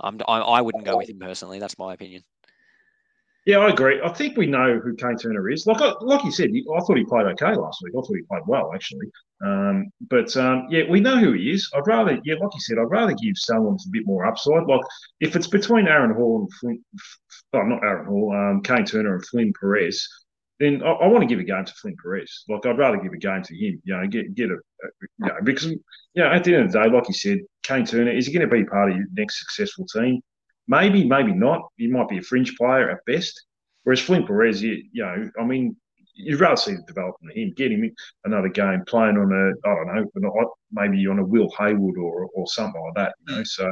[0.00, 1.58] I'm, I, I wouldn't go with him personally.
[1.58, 2.22] That's my opinion.
[3.46, 4.00] Yeah, I agree.
[4.02, 5.68] I think we know who Kane Turner is.
[5.68, 7.92] Like, like you said, I thought he played okay last week.
[7.96, 9.06] I thought he played well, actually.
[9.40, 11.70] Um, but um, yeah, we know who he is.
[11.72, 14.66] I'd rather, yeah, like you said, I'd rather give someone a bit more upside.
[14.66, 14.80] Like,
[15.20, 16.84] if it's between Aaron Hall and Flynn,
[17.52, 20.08] oh, not Aaron Hall, um, Kane Turner and Flynn Perez,
[20.58, 22.44] then I, I, want to give a game to Flynn Perez.
[22.48, 23.80] Like, I'd rather give a game to him.
[23.84, 24.88] You know, get get a, a
[25.18, 25.82] you know, because you
[26.14, 28.48] know, at the end of the day, like you said, Kane Turner is he going
[28.48, 30.20] to be part of your next successful team?
[30.68, 31.62] Maybe, maybe not.
[31.76, 33.44] He might be a fringe player at best.
[33.84, 35.76] Whereas Flynn Perez, you, you know, I mean,
[36.14, 37.88] you'd rather see the development of him, get him
[38.24, 42.46] another game playing on a, I don't know, maybe on a Will Hayward or or
[42.48, 43.14] something like that.
[43.28, 43.70] You know, so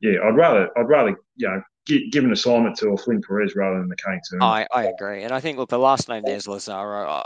[0.00, 3.78] yeah, I'd rather I'd rather you know give an assignment to a Flynn Perez rather
[3.78, 4.44] than Kane Turner.
[4.44, 7.24] I, I agree, and I think look, the last name there's Lazzaro.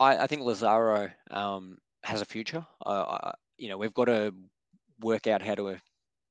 [0.00, 2.66] I, I think Lazzaro um, has a future.
[2.84, 4.34] Uh, you know, we've got to
[5.00, 5.76] work out how to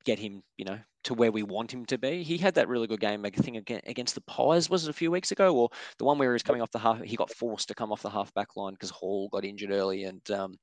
[0.05, 2.24] get him, you know, to where we want him to be.
[2.24, 5.11] He had that really good game, I think, against the Pies, was it a few
[5.11, 5.55] weeks ago?
[5.55, 7.91] Or the one where he was coming off the half, he got forced to come
[7.91, 10.03] off the half back line because Hall got injured early.
[10.03, 10.55] And um,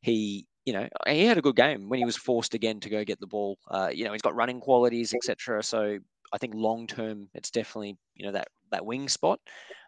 [0.00, 3.04] he, you know, he had a good game when he was forced again to go
[3.04, 3.58] get the ball.
[3.70, 5.62] Uh, you know, he's got running qualities, etc.
[5.62, 5.98] So
[6.32, 9.40] I think long term, it's definitely, you know, that, that wing spot.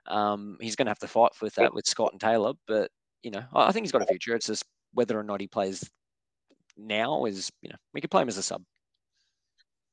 [0.06, 2.52] Um, he's going to have to fight with that with Scott and Taylor.
[2.66, 2.90] But,
[3.22, 4.34] you know, I think he's got a future.
[4.34, 4.64] It's just
[4.94, 5.88] whether or not he plays
[6.76, 8.62] now is, you know, we could play him as a sub.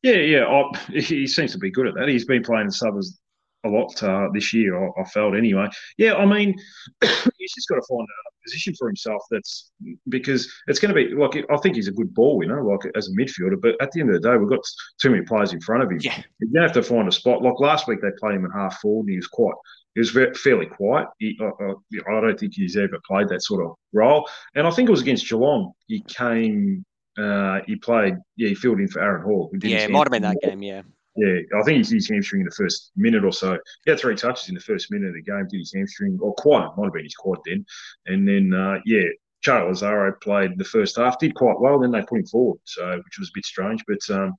[0.04, 0.46] Yeah, yeah.
[0.46, 2.08] I, he seems to be good at that.
[2.08, 3.18] He's been playing the subbers
[3.66, 4.78] a lot uh, this year.
[4.78, 5.68] I, I, felt anyway.
[5.98, 6.56] Yeah, I mean,
[7.02, 9.22] he's just got to find a position for himself.
[9.32, 9.72] That's
[10.10, 13.08] because it's going to be like I think he's a good ball winner, like as
[13.08, 13.60] a midfielder.
[13.62, 14.64] But at the end of the day, we've got
[15.02, 16.00] too many players in front of him.
[16.02, 17.42] Yeah, you're going to have to find a spot.
[17.42, 19.56] Like last week, they played him in half forward, and he was quite.
[19.96, 21.08] He was very, fairly quiet.
[21.18, 24.30] He, I, I, I don't think he's ever played that sort of role.
[24.54, 25.72] And I think it was against Geelong.
[25.88, 26.86] He came
[27.18, 29.50] uh, he played, yeah, he filled in for Aaron Hall.
[29.64, 30.84] yeah, it might have been that game, yeah.
[31.18, 33.58] Yeah, I think he's his hamstring in the first minute or so.
[33.86, 36.34] He had three touches in the first minute of the game, did his hamstring, or
[36.36, 37.66] quad, might have been his quad then.
[38.06, 39.08] And then, uh, yeah,
[39.42, 41.80] Charles Lazzaro played the first half, did quite well.
[41.80, 43.84] Then they put him forward, so which was a bit strange.
[43.88, 44.34] But um,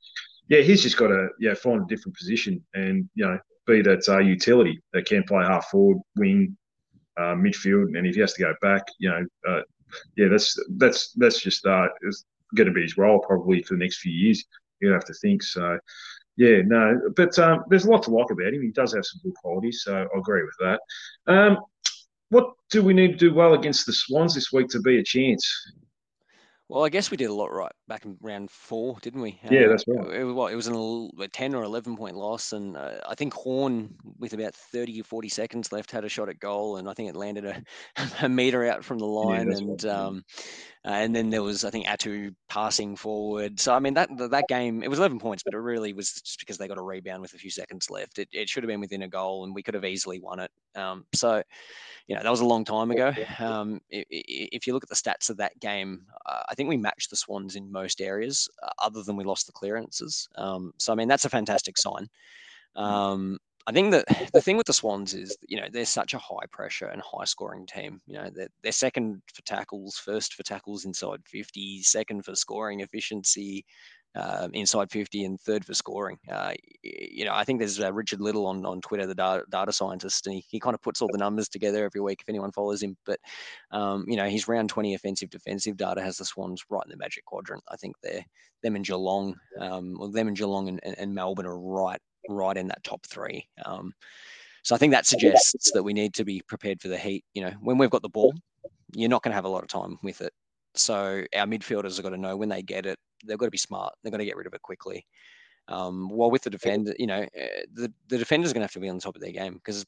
[0.49, 4.09] yeah, he's just got to yeah find a different position and you know be that
[4.09, 6.57] uh, utility that can play half forward, wing,
[7.19, 9.63] uh, midfield, and if he has to go back, you know, uh,
[10.17, 11.87] yeah, that's that's that's just uh,
[12.55, 14.45] going to be his role probably for the next few years.
[14.81, 15.79] You have to think so.
[16.39, 18.63] Yeah, no, but um, there's a lot to like about him.
[18.63, 20.81] He does have some good qualities, so I agree with that.
[21.27, 21.59] Um,
[22.29, 25.03] what do we need to do well against the Swans this week to be a
[25.03, 25.45] chance?
[26.69, 29.41] Well, I guess we did a lot right back in round four, didn't we?
[29.51, 30.07] Yeah, uh, that's right.
[30.09, 32.53] It, it, it was an, a 10 or 11 point loss.
[32.53, 36.29] And uh, I think Horne, with about 30 or 40 seconds left, had a shot
[36.29, 36.77] at goal.
[36.77, 37.63] And I think it landed a,
[38.23, 39.51] a meter out from the line.
[39.51, 39.95] Yeah, and right.
[39.95, 40.25] um,
[40.85, 43.59] and then there was, I think, Atu passing forward.
[43.59, 46.39] So, I mean, that that game, it was 11 points, but it really was just
[46.39, 48.19] because they got a rebound with a few seconds left.
[48.19, 50.51] It, it should have been within a goal and we could have easily won it.
[50.77, 51.43] Um, so,
[52.07, 53.13] you know, that was a long time ago.
[53.39, 56.77] Um, if, if, you look at the stats of that game, uh, I think we
[56.77, 60.29] matched the Swans in most areas, uh, other than we lost the clearances.
[60.35, 62.09] Um, so, I mean, that's a fantastic sign.
[62.77, 62.83] Mm.
[62.83, 63.39] Um,
[63.69, 66.47] I think that the thing with the Swans is, you know, they're such a high
[66.51, 68.01] pressure and high scoring team.
[68.07, 72.81] You know, they're, they're second for tackles, first for tackles inside 50, second for scoring
[72.81, 73.65] efficiency,
[74.19, 76.19] uh, inside 50 and third for scoring.
[76.31, 76.53] Uh,
[76.83, 80.27] you know, I think there's uh, Richard Little on, on Twitter, the data, data scientist,
[80.27, 82.83] and he, he kind of puts all the numbers together every week if anyone follows
[82.83, 82.97] him.
[83.07, 83.21] But,
[83.71, 86.97] um, you know, his round 20 offensive defensive data has the Swans right in the
[86.97, 87.63] magic quadrant.
[87.69, 88.25] I think they're
[88.63, 92.67] them and Geelong, um, well, them and Geelong and, and, Melbourne are right, right in
[92.69, 93.47] that top three.
[93.65, 93.93] Um,
[94.63, 97.25] so I think that suggests that we need to be prepared for the heat.
[97.35, 98.35] You know, when we've got the ball,
[98.95, 100.33] you're not going to have a lot of time with it.
[100.75, 103.59] So our midfielders have got to know when they get it, they've got to be
[103.59, 103.95] smart.
[104.03, 105.05] They've got to get rid of it quickly.
[105.69, 108.81] Um, while with the defender, you know, uh, the the defender's going to have to
[108.81, 109.85] be on the top of their game because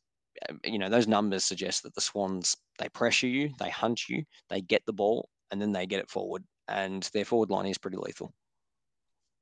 [0.48, 4.24] um, you know those numbers suggest that the Swans they pressure you, they hunt you,
[4.50, 7.78] they get the ball, and then they get it forward, and their forward line is
[7.78, 8.32] pretty lethal.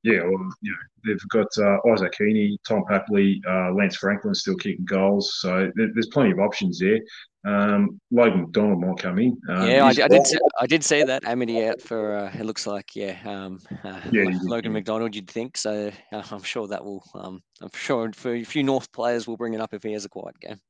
[0.04, 4.54] Yeah, well, you know, they've got uh, Isaac Heeney, Tom Papley, uh, Lance Franklin still
[4.54, 7.00] kicking goals, so there, there's plenty of options there.
[7.44, 9.36] Um, Logan McDonald might come in.
[9.48, 10.26] Um, yeah, I, I, did.
[10.26, 12.16] Say, I did say that Amity out for.
[12.16, 15.14] Uh, it looks like yeah, um, uh, yeah Logan McDonald.
[15.14, 15.90] You'd think so.
[16.12, 17.02] Uh, I'm sure that will.
[17.14, 20.04] Um, I'm sure for a few North players will bring it up if he has
[20.04, 20.60] a quiet game.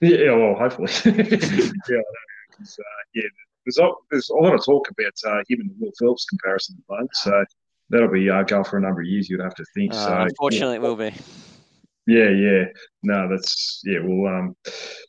[0.00, 0.90] Yeah, well, hopefully.
[1.04, 1.98] yeah,
[2.60, 3.22] uh, yeah.
[3.64, 6.86] There's a, there's a lot of talk about uh, him and Will Phillips comparison at
[6.86, 7.10] the moment.
[7.14, 7.44] So
[7.90, 9.28] that'll be uh, going for a number of years.
[9.28, 9.92] You'd have to think.
[9.92, 10.80] Uh, so unfortunately, yeah.
[10.80, 11.14] it will be.
[12.06, 12.64] Yeah, yeah.
[13.02, 13.98] No, that's yeah.
[14.02, 14.56] Well, um,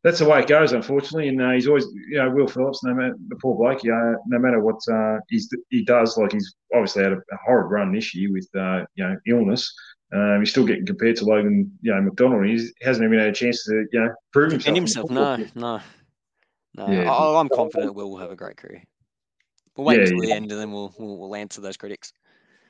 [0.04, 1.28] that's the way it goes, unfortunately.
[1.28, 2.84] And uh, he's always, you know, Will Phillips.
[2.84, 6.56] No matter the poor bloke, yeah, no matter what uh, he's he does, like he's
[6.74, 9.72] obviously had a, a horrid run this year with uh, you know illness.
[10.12, 12.46] Um, he's still getting compared to Logan, you know, McDonald.
[12.46, 14.76] He hasn't even had a chance to, you know, prove himself.
[14.76, 15.82] himself, no, no,
[16.76, 16.90] no.
[16.90, 17.12] Yeah.
[17.12, 18.82] I, am confident Will will have a great career.
[19.76, 20.26] We'll wait yeah, until yeah.
[20.28, 22.14] the end, and then we'll, we'll we'll answer those critics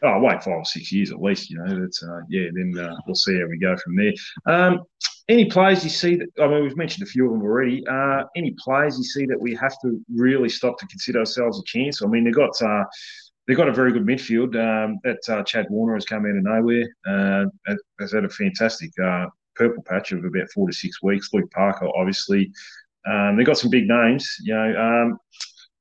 [0.04, 1.50] oh, wait five or six years at least.
[1.50, 2.50] You know, that's uh, yeah.
[2.54, 4.14] Then uh, we'll see how we go from there.
[4.45, 4.84] Um,
[5.30, 7.86] any players you see that I mean, we've mentioned a few of them already.
[7.88, 11.64] Uh, any players you see that we have to really stop to consider ourselves a
[11.66, 12.02] chance?
[12.02, 12.84] I mean, they've got uh,
[13.48, 14.56] they've got a very good midfield.
[14.56, 16.88] Um, that uh, Chad Warner has come out of nowhere.
[17.06, 17.45] Uh,
[18.00, 18.91] has had a fantastic
[19.56, 21.30] purple patch of about four to six weeks.
[21.34, 22.52] Luke Parker, obviously.
[23.06, 24.38] Um, they've got some big names.
[24.41, 25.20] You know, um,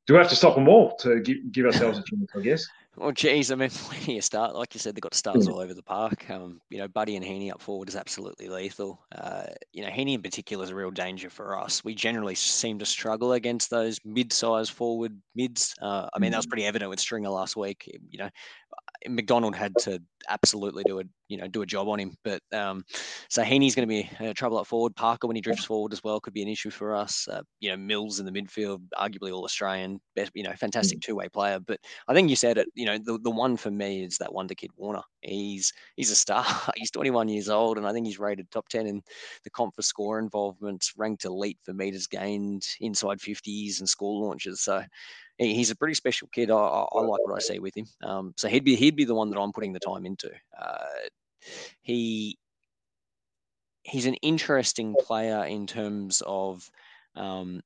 [0.06, 2.30] do we have to stop them all to give, give ourselves a chance?
[2.34, 2.66] I guess.
[2.96, 4.54] Well, geez, I mean, plenty of start.
[4.54, 5.52] Like you said, they've got stars mm.
[5.52, 6.28] all over the park.
[6.30, 9.04] Um, you know, Buddy and Heeney up forward is absolutely lethal.
[9.14, 11.84] Uh, you know, Heeney in particular is a real danger for us.
[11.84, 15.74] We generally seem to struggle against those mid-sized forward mids.
[15.80, 16.50] Uh, I mean, that was mm.
[16.50, 17.90] pretty evident with Stringer last week.
[18.10, 18.30] You know,
[19.08, 22.16] McDonald had to absolutely do a you know do a job on him.
[22.24, 22.84] But um,
[23.28, 24.94] so Heeney's going to be uh, trouble up forward.
[24.96, 27.28] Parker when he drifts forward as well could be an issue for us.
[27.30, 31.02] Uh, you know Mills in the midfield, arguably all Australian, best you know fantastic mm.
[31.02, 31.58] two way player.
[31.58, 32.68] But I think you said it.
[32.74, 35.02] You know the, the one for me is that wonder kid Warner.
[35.22, 36.44] He's he's a star.
[36.76, 39.02] he's 21 years old, and I think he's rated top 10 in
[39.44, 44.60] the comp for score involvement, ranked elite for meters gained, inside 50s and score launches.
[44.60, 44.82] So
[45.38, 46.50] he's a pretty special kid.
[46.50, 47.86] I, I, like what I see with him.
[48.02, 50.30] Um, so he'd be he'd be the one that I'm putting the time into.
[50.58, 51.08] Uh,
[51.82, 52.38] he
[53.82, 56.68] he's an interesting player in terms of
[57.14, 57.60] um,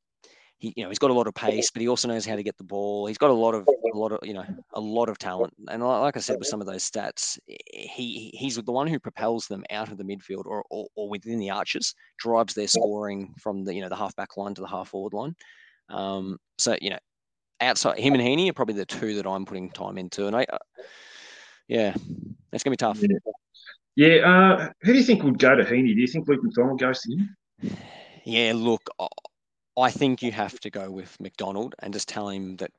[0.59, 2.43] he you know he's got a lot of pace, but he also knows how to
[2.43, 3.07] get the ball.
[3.07, 4.45] He's got a lot of a lot of you know
[4.75, 8.57] a lot of talent, and like I said with some of those stats, he he's
[8.57, 11.95] the one who propels them out of the midfield or, or, or within the arches,
[12.19, 15.15] drives their scoring from the you know the half back line to the half forward
[15.15, 15.35] line.
[15.89, 16.99] Um, so you know
[17.61, 20.45] outside him and Heeney are probably the two that I'm putting time into, and I,
[20.45, 20.59] uh,
[21.69, 21.95] yeah,
[22.53, 23.01] it's gonna be tough.
[23.01, 23.17] Yeah,
[23.97, 25.95] yeah uh, who do you think would go to Heeney?
[25.95, 27.37] Do you think Luke McDonald goes to him?
[28.27, 28.83] Yeah, look,
[29.79, 32.71] I think you have to go with McDonald and just tell him that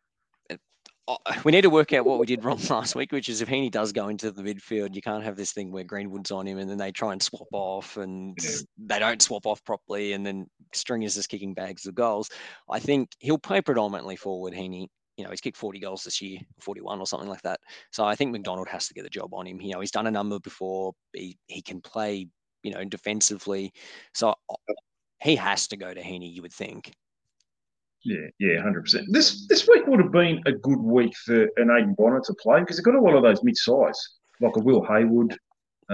[1.43, 3.70] we need to work out what we did wrong last week, which is if Heeney
[3.70, 6.70] does go into the midfield, you can't have this thing where Greenwood's on him and
[6.70, 8.38] then they try and swap off and
[8.78, 12.30] they don't swap off properly and then Stringer's just kicking bags of goals.
[12.70, 14.89] I think he'll play predominantly forward, Heeney.
[15.18, 17.59] You know, he's kicked 40 goals this year, 41 or something like that.
[17.91, 19.62] So I think McDonald has to get the job on him.
[19.62, 20.93] You know, he's done a number before.
[21.14, 22.28] He, he can play,
[22.64, 23.72] you know, defensively.
[24.14, 24.74] So uh,
[25.22, 26.93] he has to go to Heeney, you would think.
[28.04, 29.08] Yeah, yeah, hundred percent.
[29.12, 32.60] This this week would have been a good week for an Aiden Bonner to play
[32.62, 33.99] because they've got a lot of those mid-size,
[34.39, 35.38] like a Will Hayward.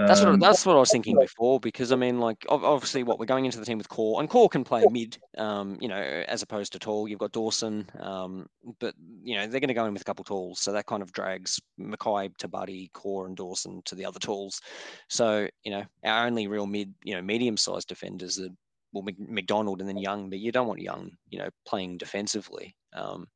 [0.06, 3.18] That's what um, that's what I was thinking before because I mean, like obviously, what
[3.18, 5.96] we're going into the team with Corr and Corr can play mid, um, you know,
[5.96, 7.08] as opposed to tall.
[7.08, 8.48] You've got Dawson, um,
[8.78, 11.02] but you know they're going to go in with a couple tools, so that kind
[11.02, 14.60] of drags McKay to Buddy, Corr, and Dawson to the other tools.
[15.08, 18.50] So you know, our only real mid, you know, medium-sized defenders are
[18.92, 22.74] well McDonald and then Young, but you don't want Young, you know, playing defensively.
[22.92, 23.26] Um,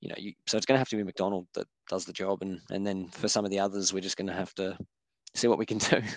[0.00, 2.42] you know, you, so it's going to have to be McDonald that does the job,
[2.42, 4.76] and and then for some of the others, we're just going to have to
[5.34, 6.00] see what we can do.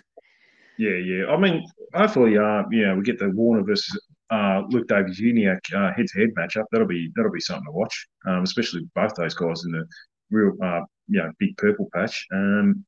[0.77, 1.25] Yeah, yeah.
[1.27, 3.95] I mean, hopefully, uh, yeah, we get the Warner versus
[4.31, 6.65] uh, Luke Davies Uniacke uh, head-to-head matchup.
[6.71, 9.85] That'll be that'll be something to watch, um, especially both those guys in the
[10.31, 12.25] real, uh, you know, big purple patch.
[12.33, 12.83] Um,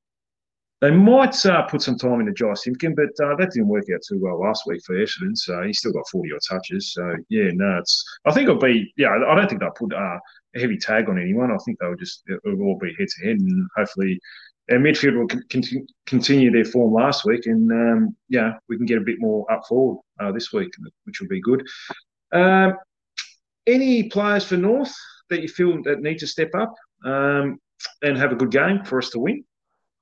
[0.82, 4.02] they might uh, put some time into Jy Simpkin, but uh, that didn't work out
[4.08, 5.36] too well last week for Essendon.
[5.36, 6.94] So he's still got 40 odd touches.
[6.94, 10.20] So, yeah, no, it's, I think it'll be, yeah, I don't think they'll put uh,
[10.56, 11.52] a heavy tag on anyone.
[11.52, 13.38] I think they'll just, it'll all be head to head.
[13.38, 14.20] And hopefully
[14.70, 17.46] our midfield will con- continue their form last week.
[17.46, 20.72] And, um, yeah, we can get a bit more up forward uh, this week,
[21.06, 21.66] which will be good.
[22.34, 22.74] Um,
[23.66, 24.94] any players for North
[25.30, 27.60] that you feel that need to step up um,
[28.02, 29.46] and have a good game for us to win?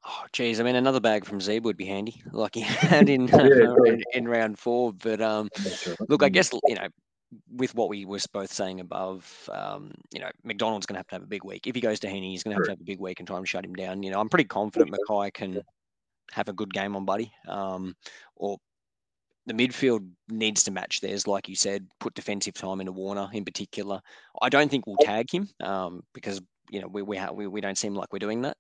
[0.06, 3.28] Oh, geez, I mean, another bag from Zeb would be handy, like he had in,
[3.28, 4.94] yeah, in, in round four.
[4.94, 5.50] But um,
[6.10, 6.88] look, I guess you know
[7.52, 11.16] with what we were both saying above, um, you know, McDonald's going to have to
[11.16, 11.66] have a big week.
[11.66, 13.28] If he goes to Heeney, he's going to have to have a big week and
[13.28, 14.04] try and shut him down.
[14.04, 15.62] You know, I'm pretty confident McKay can
[16.32, 17.32] have a good game on Buddy.
[17.48, 17.96] Um,
[18.36, 18.58] or
[19.46, 21.88] the midfield needs to match theirs, like you said.
[22.00, 24.02] Put defensive time into Warner in particular.
[24.42, 27.62] I don't think we'll tag him um, because you know we we, ha- we we
[27.62, 28.58] don't seem like we're doing that,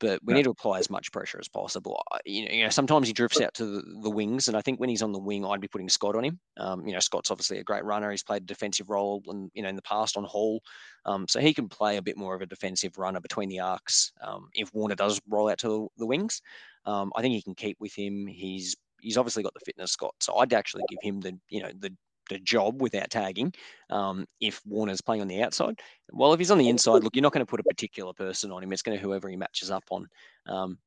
[0.00, 2.02] but we need to apply as much pressure as possible.
[2.24, 4.80] You know, you know, sometimes he drifts out to the, the, wings, and I think
[4.80, 6.38] when he's on the wing, I'd be putting Scott on him.
[6.56, 8.10] Um, you know, Scott's obviously a great runner.
[8.10, 10.60] He's played a defensive role, and you know, in the past on Hall,
[11.06, 14.12] um, so he can play a bit more of a defensive runner between the arcs.
[14.22, 16.40] Um, if Warner does roll out to the, the wings,
[16.86, 18.26] um, I think he can keep with him.
[18.26, 20.14] He's he's obviously got the fitness, Scott.
[20.20, 21.94] So I'd actually give him the you know the
[22.28, 23.52] the job without tagging
[23.90, 25.80] um, if Warner's playing on the outside.
[26.10, 28.50] Well, if he's on the inside, look, you're not going to put a particular person
[28.50, 28.72] on him.
[28.72, 30.06] It's going to whoever he matches up on.
[30.46, 30.78] Um,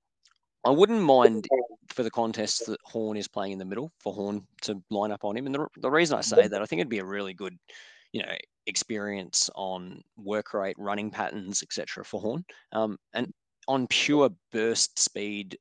[0.65, 1.47] I wouldn't mind
[1.89, 5.23] for the contest that Horne is playing in the middle for Horne to line up
[5.23, 5.45] on him.
[5.45, 7.57] And the, the reason I say that, I think it'd be a really good,
[8.11, 8.35] you know,
[8.65, 12.03] experience on work rate, running patterns, etc.
[12.03, 12.43] for Horne.
[12.73, 13.33] Um, and
[13.67, 15.57] on pure burst speed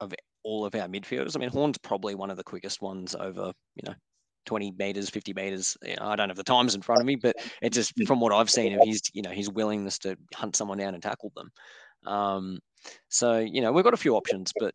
[0.00, 0.12] of
[0.42, 3.82] all of our midfielders, I mean, Horne's probably one of the quickest ones over, you
[3.88, 3.94] know,
[4.48, 5.76] 20 meters, 50 meters.
[6.00, 8.48] I don't have the times in front of me, but it's just from what I've
[8.48, 11.50] seen of his, you know, his willingness to hunt someone down and tackle them.
[12.06, 12.58] Um,
[13.08, 14.74] so, you know, we've got a few options, but,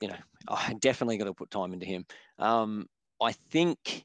[0.00, 0.16] you know,
[0.48, 2.06] I definitely got to put time into him.
[2.38, 2.86] Um,
[3.22, 4.04] I think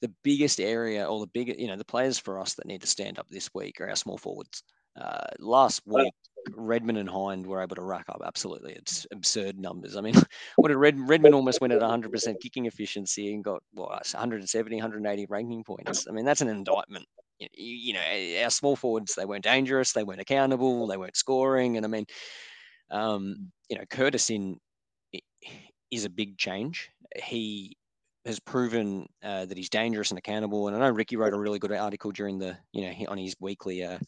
[0.00, 2.86] the biggest area or the bigger, you know, the players for us that need to
[2.86, 4.62] stand up this week are our small forwards.
[4.98, 6.14] Uh, last week,
[6.56, 9.96] Redman and Hind were able to rack up absolutely it's absurd numbers.
[9.96, 10.14] I mean,
[10.56, 15.26] what did Red, Redman almost went at 100% kicking efficiency and got what 170, 180
[15.28, 16.06] ranking points.
[16.08, 17.06] I mean, that's an indictment.
[17.38, 21.76] You, you know, our small forwards they weren't dangerous, they weren't accountable, they weren't scoring,
[21.76, 22.06] and I mean,
[22.90, 24.58] um, you know, Curtis in
[25.90, 26.90] is a big change.
[27.16, 27.76] He
[28.24, 30.68] has proven uh, that he's dangerous and accountable.
[30.68, 33.36] And I know Ricky wrote a really good article during the, you know, on his
[33.40, 33.98] weekly uh,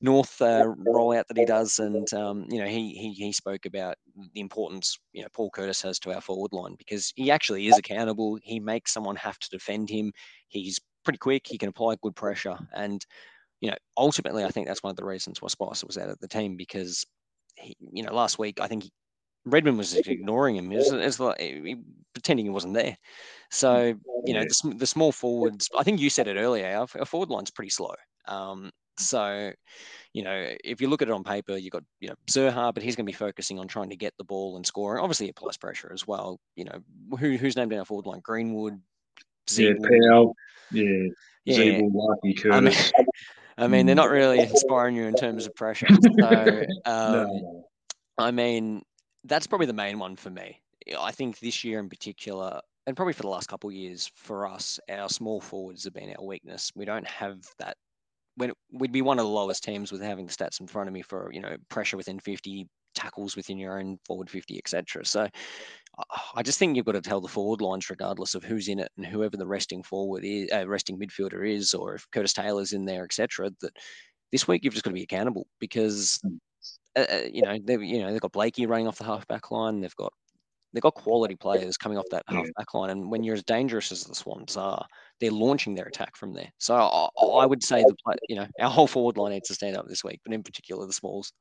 [0.00, 3.96] North uh, rollout that he does, and um, you know, he, he he spoke about
[4.34, 7.78] the importance you know Paul Curtis has to our forward line because he actually is
[7.78, 8.38] accountable.
[8.42, 10.12] He makes someone have to defend him.
[10.48, 11.46] He's pretty quick.
[11.46, 13.04] He can apply good pressure, and
[13.60, 16.18] you know, ultimately, I think that's one of the reasons why Spicer was out of
[16.20, 17.04] the team because.
[17.58, 18.84] He, you know, last week I think
[19.46, 20.72] he, Redman was ignoring him.
[20.72, 21.76] It was, it was like he,
[22.12, 22.96] pretending he wasn't there.
[23.50, 23.94] So
[24.24, 25.68] you know the, the, small forwards.
[25.76, 26.66] I think you said it earlier.
[26.66, 27.94] Our, our forward line's pretty slow.
[28.26, 29.52] Um, so
[30.14, 32.82] you know if you look at it on paper, you've got you know Zurhaar, but
[32.82, 35.02] he's going to be focusing on trying to get the ball and scoring.
[35.02, 36.40] Obviously, it applies pressure as well.
[36.56, 38.20] You know who, who's named in our forward line?
[38.20, 38.80] Greenwood.
[39.52, 40.34] Yeah, Powell.
[40.72, 41.08] Yeah.
[41.44, 41.80] Yeah.
[41.92, 42.92] Larkey, Curtis.
[42.96, 43.06] I mean,
[43.58, 45.86] I mean, they're not really inspiring you in terms of pressure.
[45.88, 46.28] So,
[46.84, 47.64] um, no.
[48.18, 48.82] I mean,
[49.26, 50.60] that's probably the main one for me.
[50.98, 54.46] I think this year in particular, and probably for the last couple of years for
[54.46, 56.70] us, our small forwards have been our weakness.
[56.74, 57.76] We don't have that.
[58.36, 60.92] When we'd be one of the lowest teams with having the stats in front of
[60.92, 65.04] me for you know pressure within 50, tackles within your own forward 50, etc.
[65.04, 65.28] So
[66.34, 68.90] I just think you've got to tell the forward lines, regardless of who's in it
[68.96, 72.84] and whoever the resting forward is, uh, resting midfielder is, or if Curtis Taylor's in
[72.84, 73.50] there, etc.
[73.60, 73.72] That
[74.32, 76.36] this week you've just got to be accountable because hmm.
[76.96, 79.50] Uh, uh, you know they've you know they've got Blakey running off the half back
[79.50, 79.80] line.
[79.80, 80.12] They've got
[80.72, 82.90] they've got quality players coming off that half back line.
[82.90, 84.86] And when you're as dangerous as the Swans are,
[85.20, 86.50] they're launching their attack from there.
[86.58, 89.76] So I, I would say the you know our whole forward line needs to stand
[89.76, 91.32] up this week, but in particular the Smalls.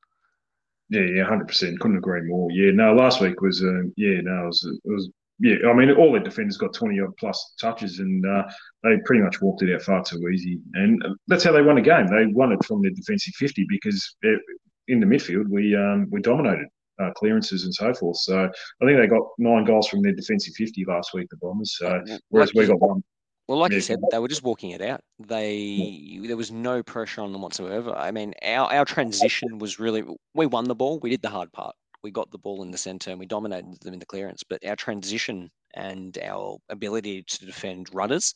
[0.90, 1.80] Yeah, yeah, hundred percent.
[1.80, 2.52] Couldn't agree more.
[2.52, 5.56] Yeah, no, last week was uh, yeah, no, it was, it was yeah.
[5.68, 8.44] I mean, all their defenders got twenty odd plus touches, and uh,
[8.84, 10.60] they pretty much walked it out far too easy.
[10.76, 12.08] And that's how they won the game.
[12.08, 14.40] They won it from their defensive fifty because it,
[14.88, 16.68] in the midfield we um, we dominated
[17.02, 18.18] uh, clearances and so forth.
[18.18, 21.78] So I think they got nine goals from their defensive 50 last week, the Bombers.
[21.78, 23.04] So whereas like we got one.
[23.48, 23.76] Well, like yeah.
[23.76, 25.02] you said, they were just walking it out.
[25.20, 26.28] They yeah.
[26.28, 27.94] there was no pressure on them whatsoever.
[27.94, 31.00] I mean, our our transition was really we won the ball.
[31.00, 31.76] We did the hard part.
[32.04, 34.44] We got the ball in the centre and we dominated them in the clearance.
[34.48, 38.34] But our transition and our ability to defend runners,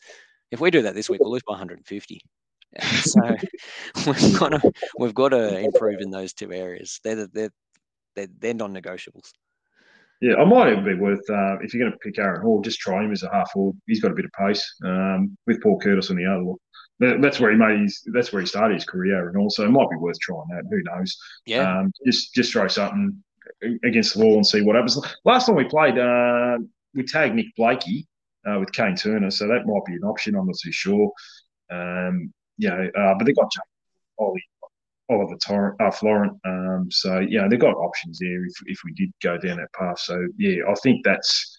[0.52, 2.22] if we do that this week, we'll lose by 150.
[2.82, 3.22] So
[4.08, 7.00] we've got to we've got to improve in those two areas.
[7.04, 7.52] They're the, they're
[8.16, 9.32] they're, they're non-negotiables.
[10.22, 12.80] Yeah, I might even be worth uh, if you're going to pick Aaron Hall, just
[12.80, 13.78] try him as a half forward.
[13.88, 17.22] He's got a bit of pace um, with Paul Curtis on the other.
[17.22, 18.04] That's where he made his.
[18.14, 20.66] That's where he started his career, and also it might be worth trying that.
[20.70, 21.18] Who knows?
[21.46, 21.80] Yeah.
[21.80, 23.24] Um, just just throw something
[23.86, 25.00] against the wall and see what happens.
[25.24, 26.58] Last time we played, uh,
[26.94, 28.06] we tagged Nick Blakey
[28.46, 30.36] uh, with Kane Turner, so that might be an option.
[30.36, 31.10] I'm not too sure.
[31.72, 33.52] Um, yeah, uh, but they've got
[34.20, 34.44] Ollie
[35.10, 36.40] Oliver Torrent, uh, Florent.
[36.46, 40.00] Um, so yeah, they've got options there if, if we did go down that path.
[40.00, 41.58] So yeah, I think that's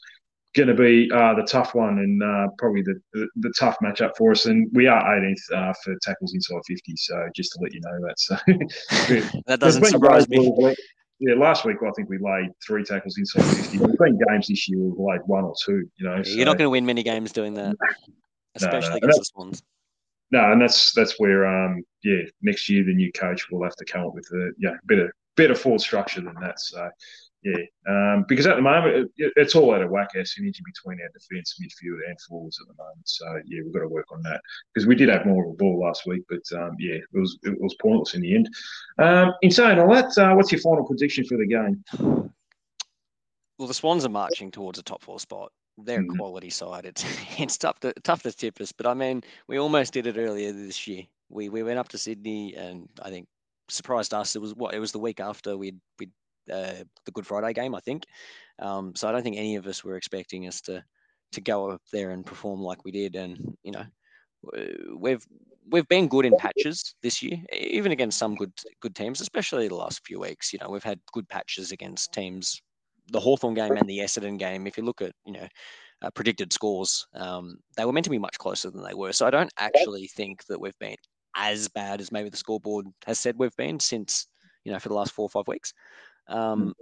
[0.54, 4.16] going to be uh, the tough one and uh, probably the, the, the tough matchup
[4.16, 4.46] for us.
[4.46, 6.96] And we are 18th uh, for tackles inside 50.
[6.96, 8.18] So just to let you know that.
[8.18, 8.36] So
[9.46, 10.74] that doesn't surprise me.
[11.22, 13.78] Yeah, last week I think we laid three tackles inside 50.
[13.78, 15.86] There's been games this year we've laid one or two.
[15.96, 16.30] You know, so.
[16.30, 17.76] you're not going to win many games doing that,
[18.54, 18.96] especially no, no.
[18.96, 19.62] against the Swans.
[20.30, 23.84] No, and that's that's where um yeah next year the new coach will have to
[23.84, 26.60] come up with a yeah better better forward structure than that.
[26.60, 26.88] So
[27.42, 31.00] yeah, um, because at the moment it, it's all out of whack our synergy between
[31.00, 33.08] our defence, midfield, and forwards at the moment.
[33.08, 34.40] So yeah, we've got to work on that
[34.74, 37.38] because we did have more of a ball last week, but um, yeah, it was
[37.42, 38.48] it was pointless in the end.
[38.98, 41.82] Um, in saying all that, uh, what's your final prediction for the game?
[43.58, 45.52] Well, the Swans are marching towards a top four spot.
[45.84, 46.16] They're mm-hmm.
[46.16, 46.84] quality side.
[46.86, 47.04] It's
[47.38, 50.52] it's tough to tough to tip us, but I mean, we almost did it earlier
[50.52, 51.04] this year.
[51.28, 53.26] We we went up to Sydney, and I think
[53.68, 54.36] surprised us.
[54.36, 56.10] It was what it was the week after we'd we'd
[56.52, 58.04] uh, the Good Friday game, I think.
[58.58, 60.84] Um, so I don't think any of us were expecting us to
[61.32, 63.14] to go up there and perform like we did.
[63.16, 63.84] And you know,
[64.96, 65.26] we've
[65.70, 69.76] we've been good in patches this year, even against some good good teams, especially the
[69.76, 70.52] last few weeks.
[70.52, 72.60] You know, we've had good patches against teams.
[73.10, 74.66] The Hawthorn game and the Essendon game.
[74.66, 75.48] If you look at you know
[76.02, 79.12] uh, predicted scores, um, they were meant to be much closer than they were.
[79.12, 80.96] So I don't actually think that we've been
[81.36, 84.26] as bad as maybe the scoreboard has said we've been since
[84.64, 85.72] you know for the last four or five weeks.
[86.28, 86.74] Um,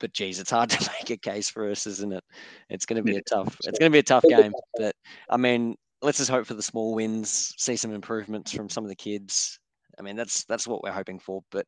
[0.00, 2.24] but geez, it's hard to make a case for us, isn't it?
[2.68, 3.56] It's going to be a tough.
[3.64, 4.52] It's going to be a tough game.
[4.76, 4.94] But
[5.30, 8.90] I mean, let's just hope for the small wins, see some improvements from some of
[8.90, 9.58] the kids.
[9.98, 11.42] I mean, that's that's what we're hoping for.
[11.50, 11.66] But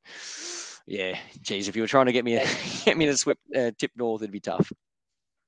[0.86, 2.46] yeah, geez, if you were trying to get me a,
[2.84, 4.72] get me to swip, uh, tip north, it'd be tough.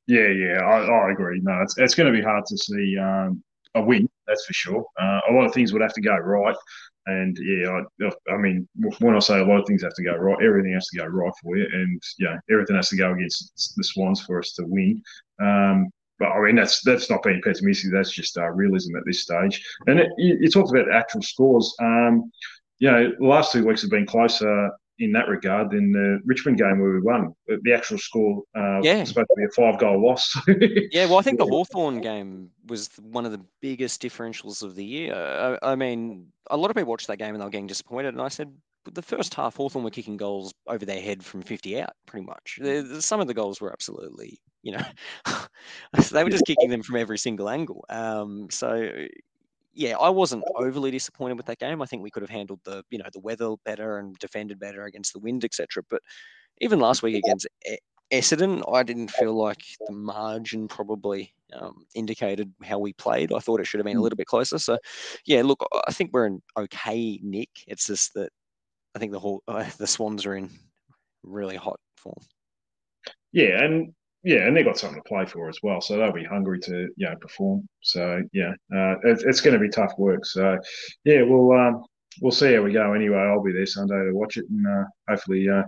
[0.07, 1.41] Yeah, yeah, I, I agree.
[1.43, 3.43] No, it's, it's going to be hard to see um,
[3.74, 4.09] a win.
[4.26, 4.85] That's for sure.
[5.01, 6.57] Uh, a lot of things would have to go right.
[7.07, 8.68] And yeah, I, I, mean,
[9.01, 11.07] when I say a lot of things have to go right, everything has to go
[11.07, 14.64] right for you, and yeah, everything has to go against the Swans for us to
[14.66, 15.03] win.
[15.41, 17.93] Um, but I mean, that's that's not being pessimistic.
[17.93, 19.64] That's just uh, realism at this stage.
[19.87, 21.74] And it, you, you, talked about actual scores.
[21.81, 22.31] Um,
[22.79, 24.70] you know, the last two weeks have been closer
[25.01, 27.35] in that regard than the Richmond game where we won.
[27.47, 29.01] The actual score uh, yeah.
[29.01, 30.35] was supposed to be a five goal loss.
[30.91, 34.85] yeah, well, I think the Hawthorn game was one of the biggest differentials of the
[34.85, 35.14] year.
[35.14, 38.14] I, I, mean, a lot of people watched that game and they were getting disappointed.
[38.14, 38.53] And I said,
[38.93, 42.59] the first half, Hawthorn were kicking goals over their head from 50 out, pretty much.
[43.01, 44.85] some of the goals were absolutely, you know,
[46.11, 47.85] they were just kicking them from every single angle.
[47.89, 48.91] Um, so
[49.79, 51.81] yeah, I wasn't overly disappointed with that game.
[51.81, 54.83] I think we could have handled the you know the weather better and defended better
[54.85, 55.85] against the wind, etc.
[55.89, 56.03] But
[56.61, 57.47] even last week against
[58.12, 63.33] Essendon, I didn't feel like the margin probably um, indicated how we played.
[63.33, 64.03] I thought it should have been a hmm.
[64.03, 64.59] little bit closer.
[64.59, 64.79] So,
[65.24, 67.51] yeah, look, I think we're in okay nick.
[67.68, 68.31] It's just that
[68.97, 70.51] I think the whole uh, the Swans are in
[71.22, 72.18] really hot form.
[73.31, 73.95] Yeah, and
[74.29, 76.89] yeah, and they've got something to play for as well, so they'll be hungry to
[76.97, 77.66] you know perform.
[77.81, 80.26] So yeah, uh, it, it's going to be tough work.
[80.26, 80.59] So
[81.05, 81.83] yeah, we'll um,
[82.20, 82.93] we'll see how we go.
[82.93, 85.62] Anyway, I'll be there Sunday to watch it, and uh, hopefully uh,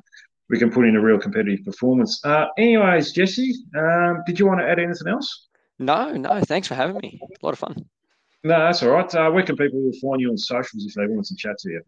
[0.51, 2.21] we can put in a real competitive performance.
[2.23, 5.49] Uh, anyways, Jesse, um, did you want to add anything else?
[5.79, 6.43] No, no.
[6.43, 7.19] Thanks for having me.
[7.23, 7.87] A lot of fun.
[8.43, 9.15] No, that's all right.
[9.15, 11.83] Uh, where can people find you on socials if they want to chat to you?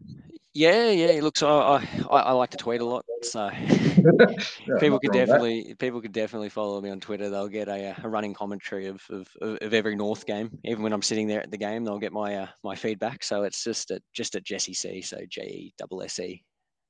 [0.53, 1.19] Yeah, yeah.
[1.21, 4.35] Look, so I, I, I like to tweet a lot, so yeah,
[4.79, 5.79] people could definitely that.
[5.79, 7.31] people could definitely follow me on Twitter.
[7.31, 10.55] They'll get a, a running commentary of, of, of every North game.
[10.63, 13.23] Even when I'm sitting there at the game, they'll get my uh, my feedback.
[13.23, 15.01] So it's just at just at Jesse C.
[15.01, 16.43] So J E double S E,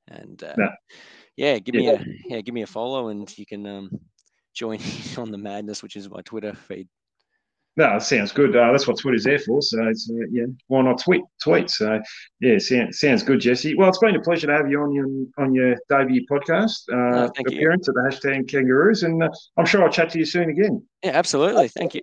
[0.09, 0.55] and uh,
[1.37, 1.81] yeah, give yeah.
[1.81, 3.89] me a yeah give me a follow, and you can um,
[4.53, 4.79] join
[5.17, 6.89] on the madness, which is my Twitter feed.
[7.75, 8.55] No, it sounds good.
[8.55, 9.61] Uh, that's what Twitter's there for.
[9.61, 11.23] So, it's, uh, yeah, why not tweet?
[11.41, 11.71] Tweet.
[11.71, 11.99] So,
[12.39, 13.75] yeah, sounds, sounds good, Jesse.
[13.75, 15.07] Well, it's been a pleasure to have you on your
[15.37, 17.93] on your debut podcast uh, oh, appearance you.
[17.97, 20.85] at the hashtag Kangaroos, and uh, I'm sure I'll chat to you soon again.
[21.03, 21.67] Yeah, absolutely.
[21.69, 22.01] Thank you.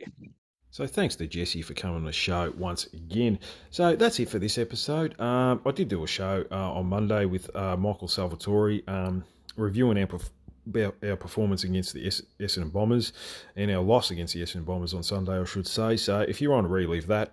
[0.73, 3.41] So thanks to Jesse for coming on the show once again.
[3.71, 5.21] So that's it for this episode.
[5.21, 9.25] Um, I did do a show uh, on Monday with uh, Michael Salvatore um,
[9.57, 10.23] reviewing our about
[11.03, 13.13] our performance against the Essendon Bombers
[13.57, 15.97] and our loss against the Essendon Bombers on Sunday, I should say.
[15.97, 17.33] So if you want to relive that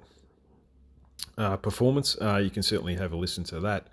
[1.38, 3.88] uh, performance, uh, you can certainly have a listen to that.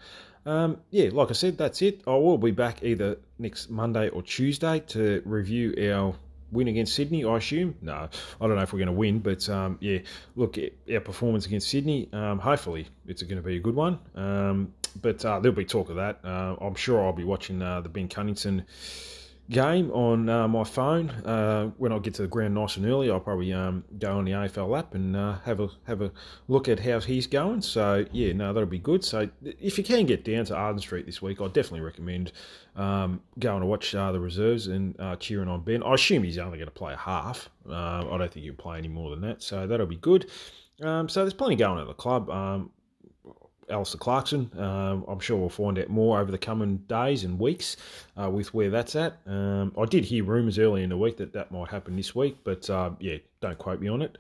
[0.47, 2.03] Um, yeah, like I said, that's it.
[2.07, 6.15] I will be back either next Monday or Tuesday to review our
[6.53, 7.75] win against Sydney, I assume.
[7.83, 8.09] No,
[8.41, 9.99] I don't know if we're going to win, but um, yeah,
[10.37, 10.57] look,
[10.93, 13.99] our performance against Sydney, um, hopefully it's going to be a good one.
[14.15, 16.21] Um, but uh, there'll be talk of that.
[16.25, 18.65] Uh, I'm sure I'll be watching uh, the Ben Cunnington
[19.51, 21.11] game on uh, my phone.
[21.11, 24.25] Uh, when I get to the ground nice and early, I'll probably um, go on
[24.25, 26.11] the AFL app and uh, have a have a
[26.49, 27.63] look at how he's going.
[27.63, 29.05] So yeah, no, that'll be good.
[29.05, 32.33] So if you can get down to Arden Street this week, I definitely recommend
[32.77, 35.83] um, going to watch uh, the reserves and uh, cheering on Ben.
[35.83, 37.51] I assume he's only going to play a half.
[37.69, 39.43] Uh, I don't think he'll play any more than that.
[39.43, 40.31] So that'll be good.
[40.83, 42.29] Um, so there's plenty going at the club.
[42.31, 42.71] Um,
[43.71, 44.51] Alastair Clarkson.
[44.59, 47.77] Um, I'm sure we'll find out more over the coming days and weeks
[48.21, 49.19] uh, with where that's at.
[49.27, 52.39] Um, I did hear rumours early in the week that that might happen this week,
[52.45, 54.19] but uh, yeah, don't quote me on it.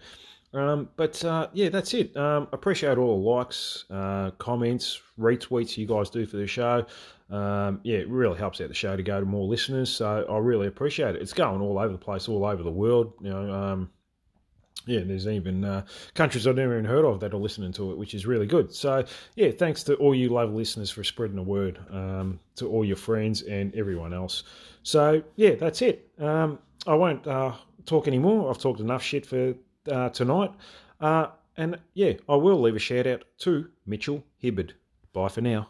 [0.52, 2.16] Um, but uh, yeah, that's it.
[2.16, 6.86] Um, appreciate all the likes, uh, comments, retweets you guys do for the show.
[7.30, 9.90] Yeah, it really helps out the show to go to more listeners.
[9.90, 11.22] So I really appreciate it.
[11.22, 13.14] It's going all over the place, all over the world.
[13.20, 13.88] You know,
[14.86, 17.98] yeah, there's even uh, countries I've never even heard of that are listening to it,
[17.98, 18.74] which is really good.
[18.74, 19.04] So,
[19.34, 22.96] yeah, thanks to all you lovely listeners for spreading the word um, to all your
[22.96, 24.44] friends and everyone else.
[24.82, 26.10] So, yeah, that's it.
[26.18, 27.52] Um, I won't uh,
[27.86, 28.50] talk anymore.
[28.50, 29.54] I've talked enough shit for
[29.90, 30.52] uh, tonight.
[31.00, 34.74] Uh, and, yeah, I will leave a shout out to Mitchell Hibbard.
[35.12, 35.68] Bye for now.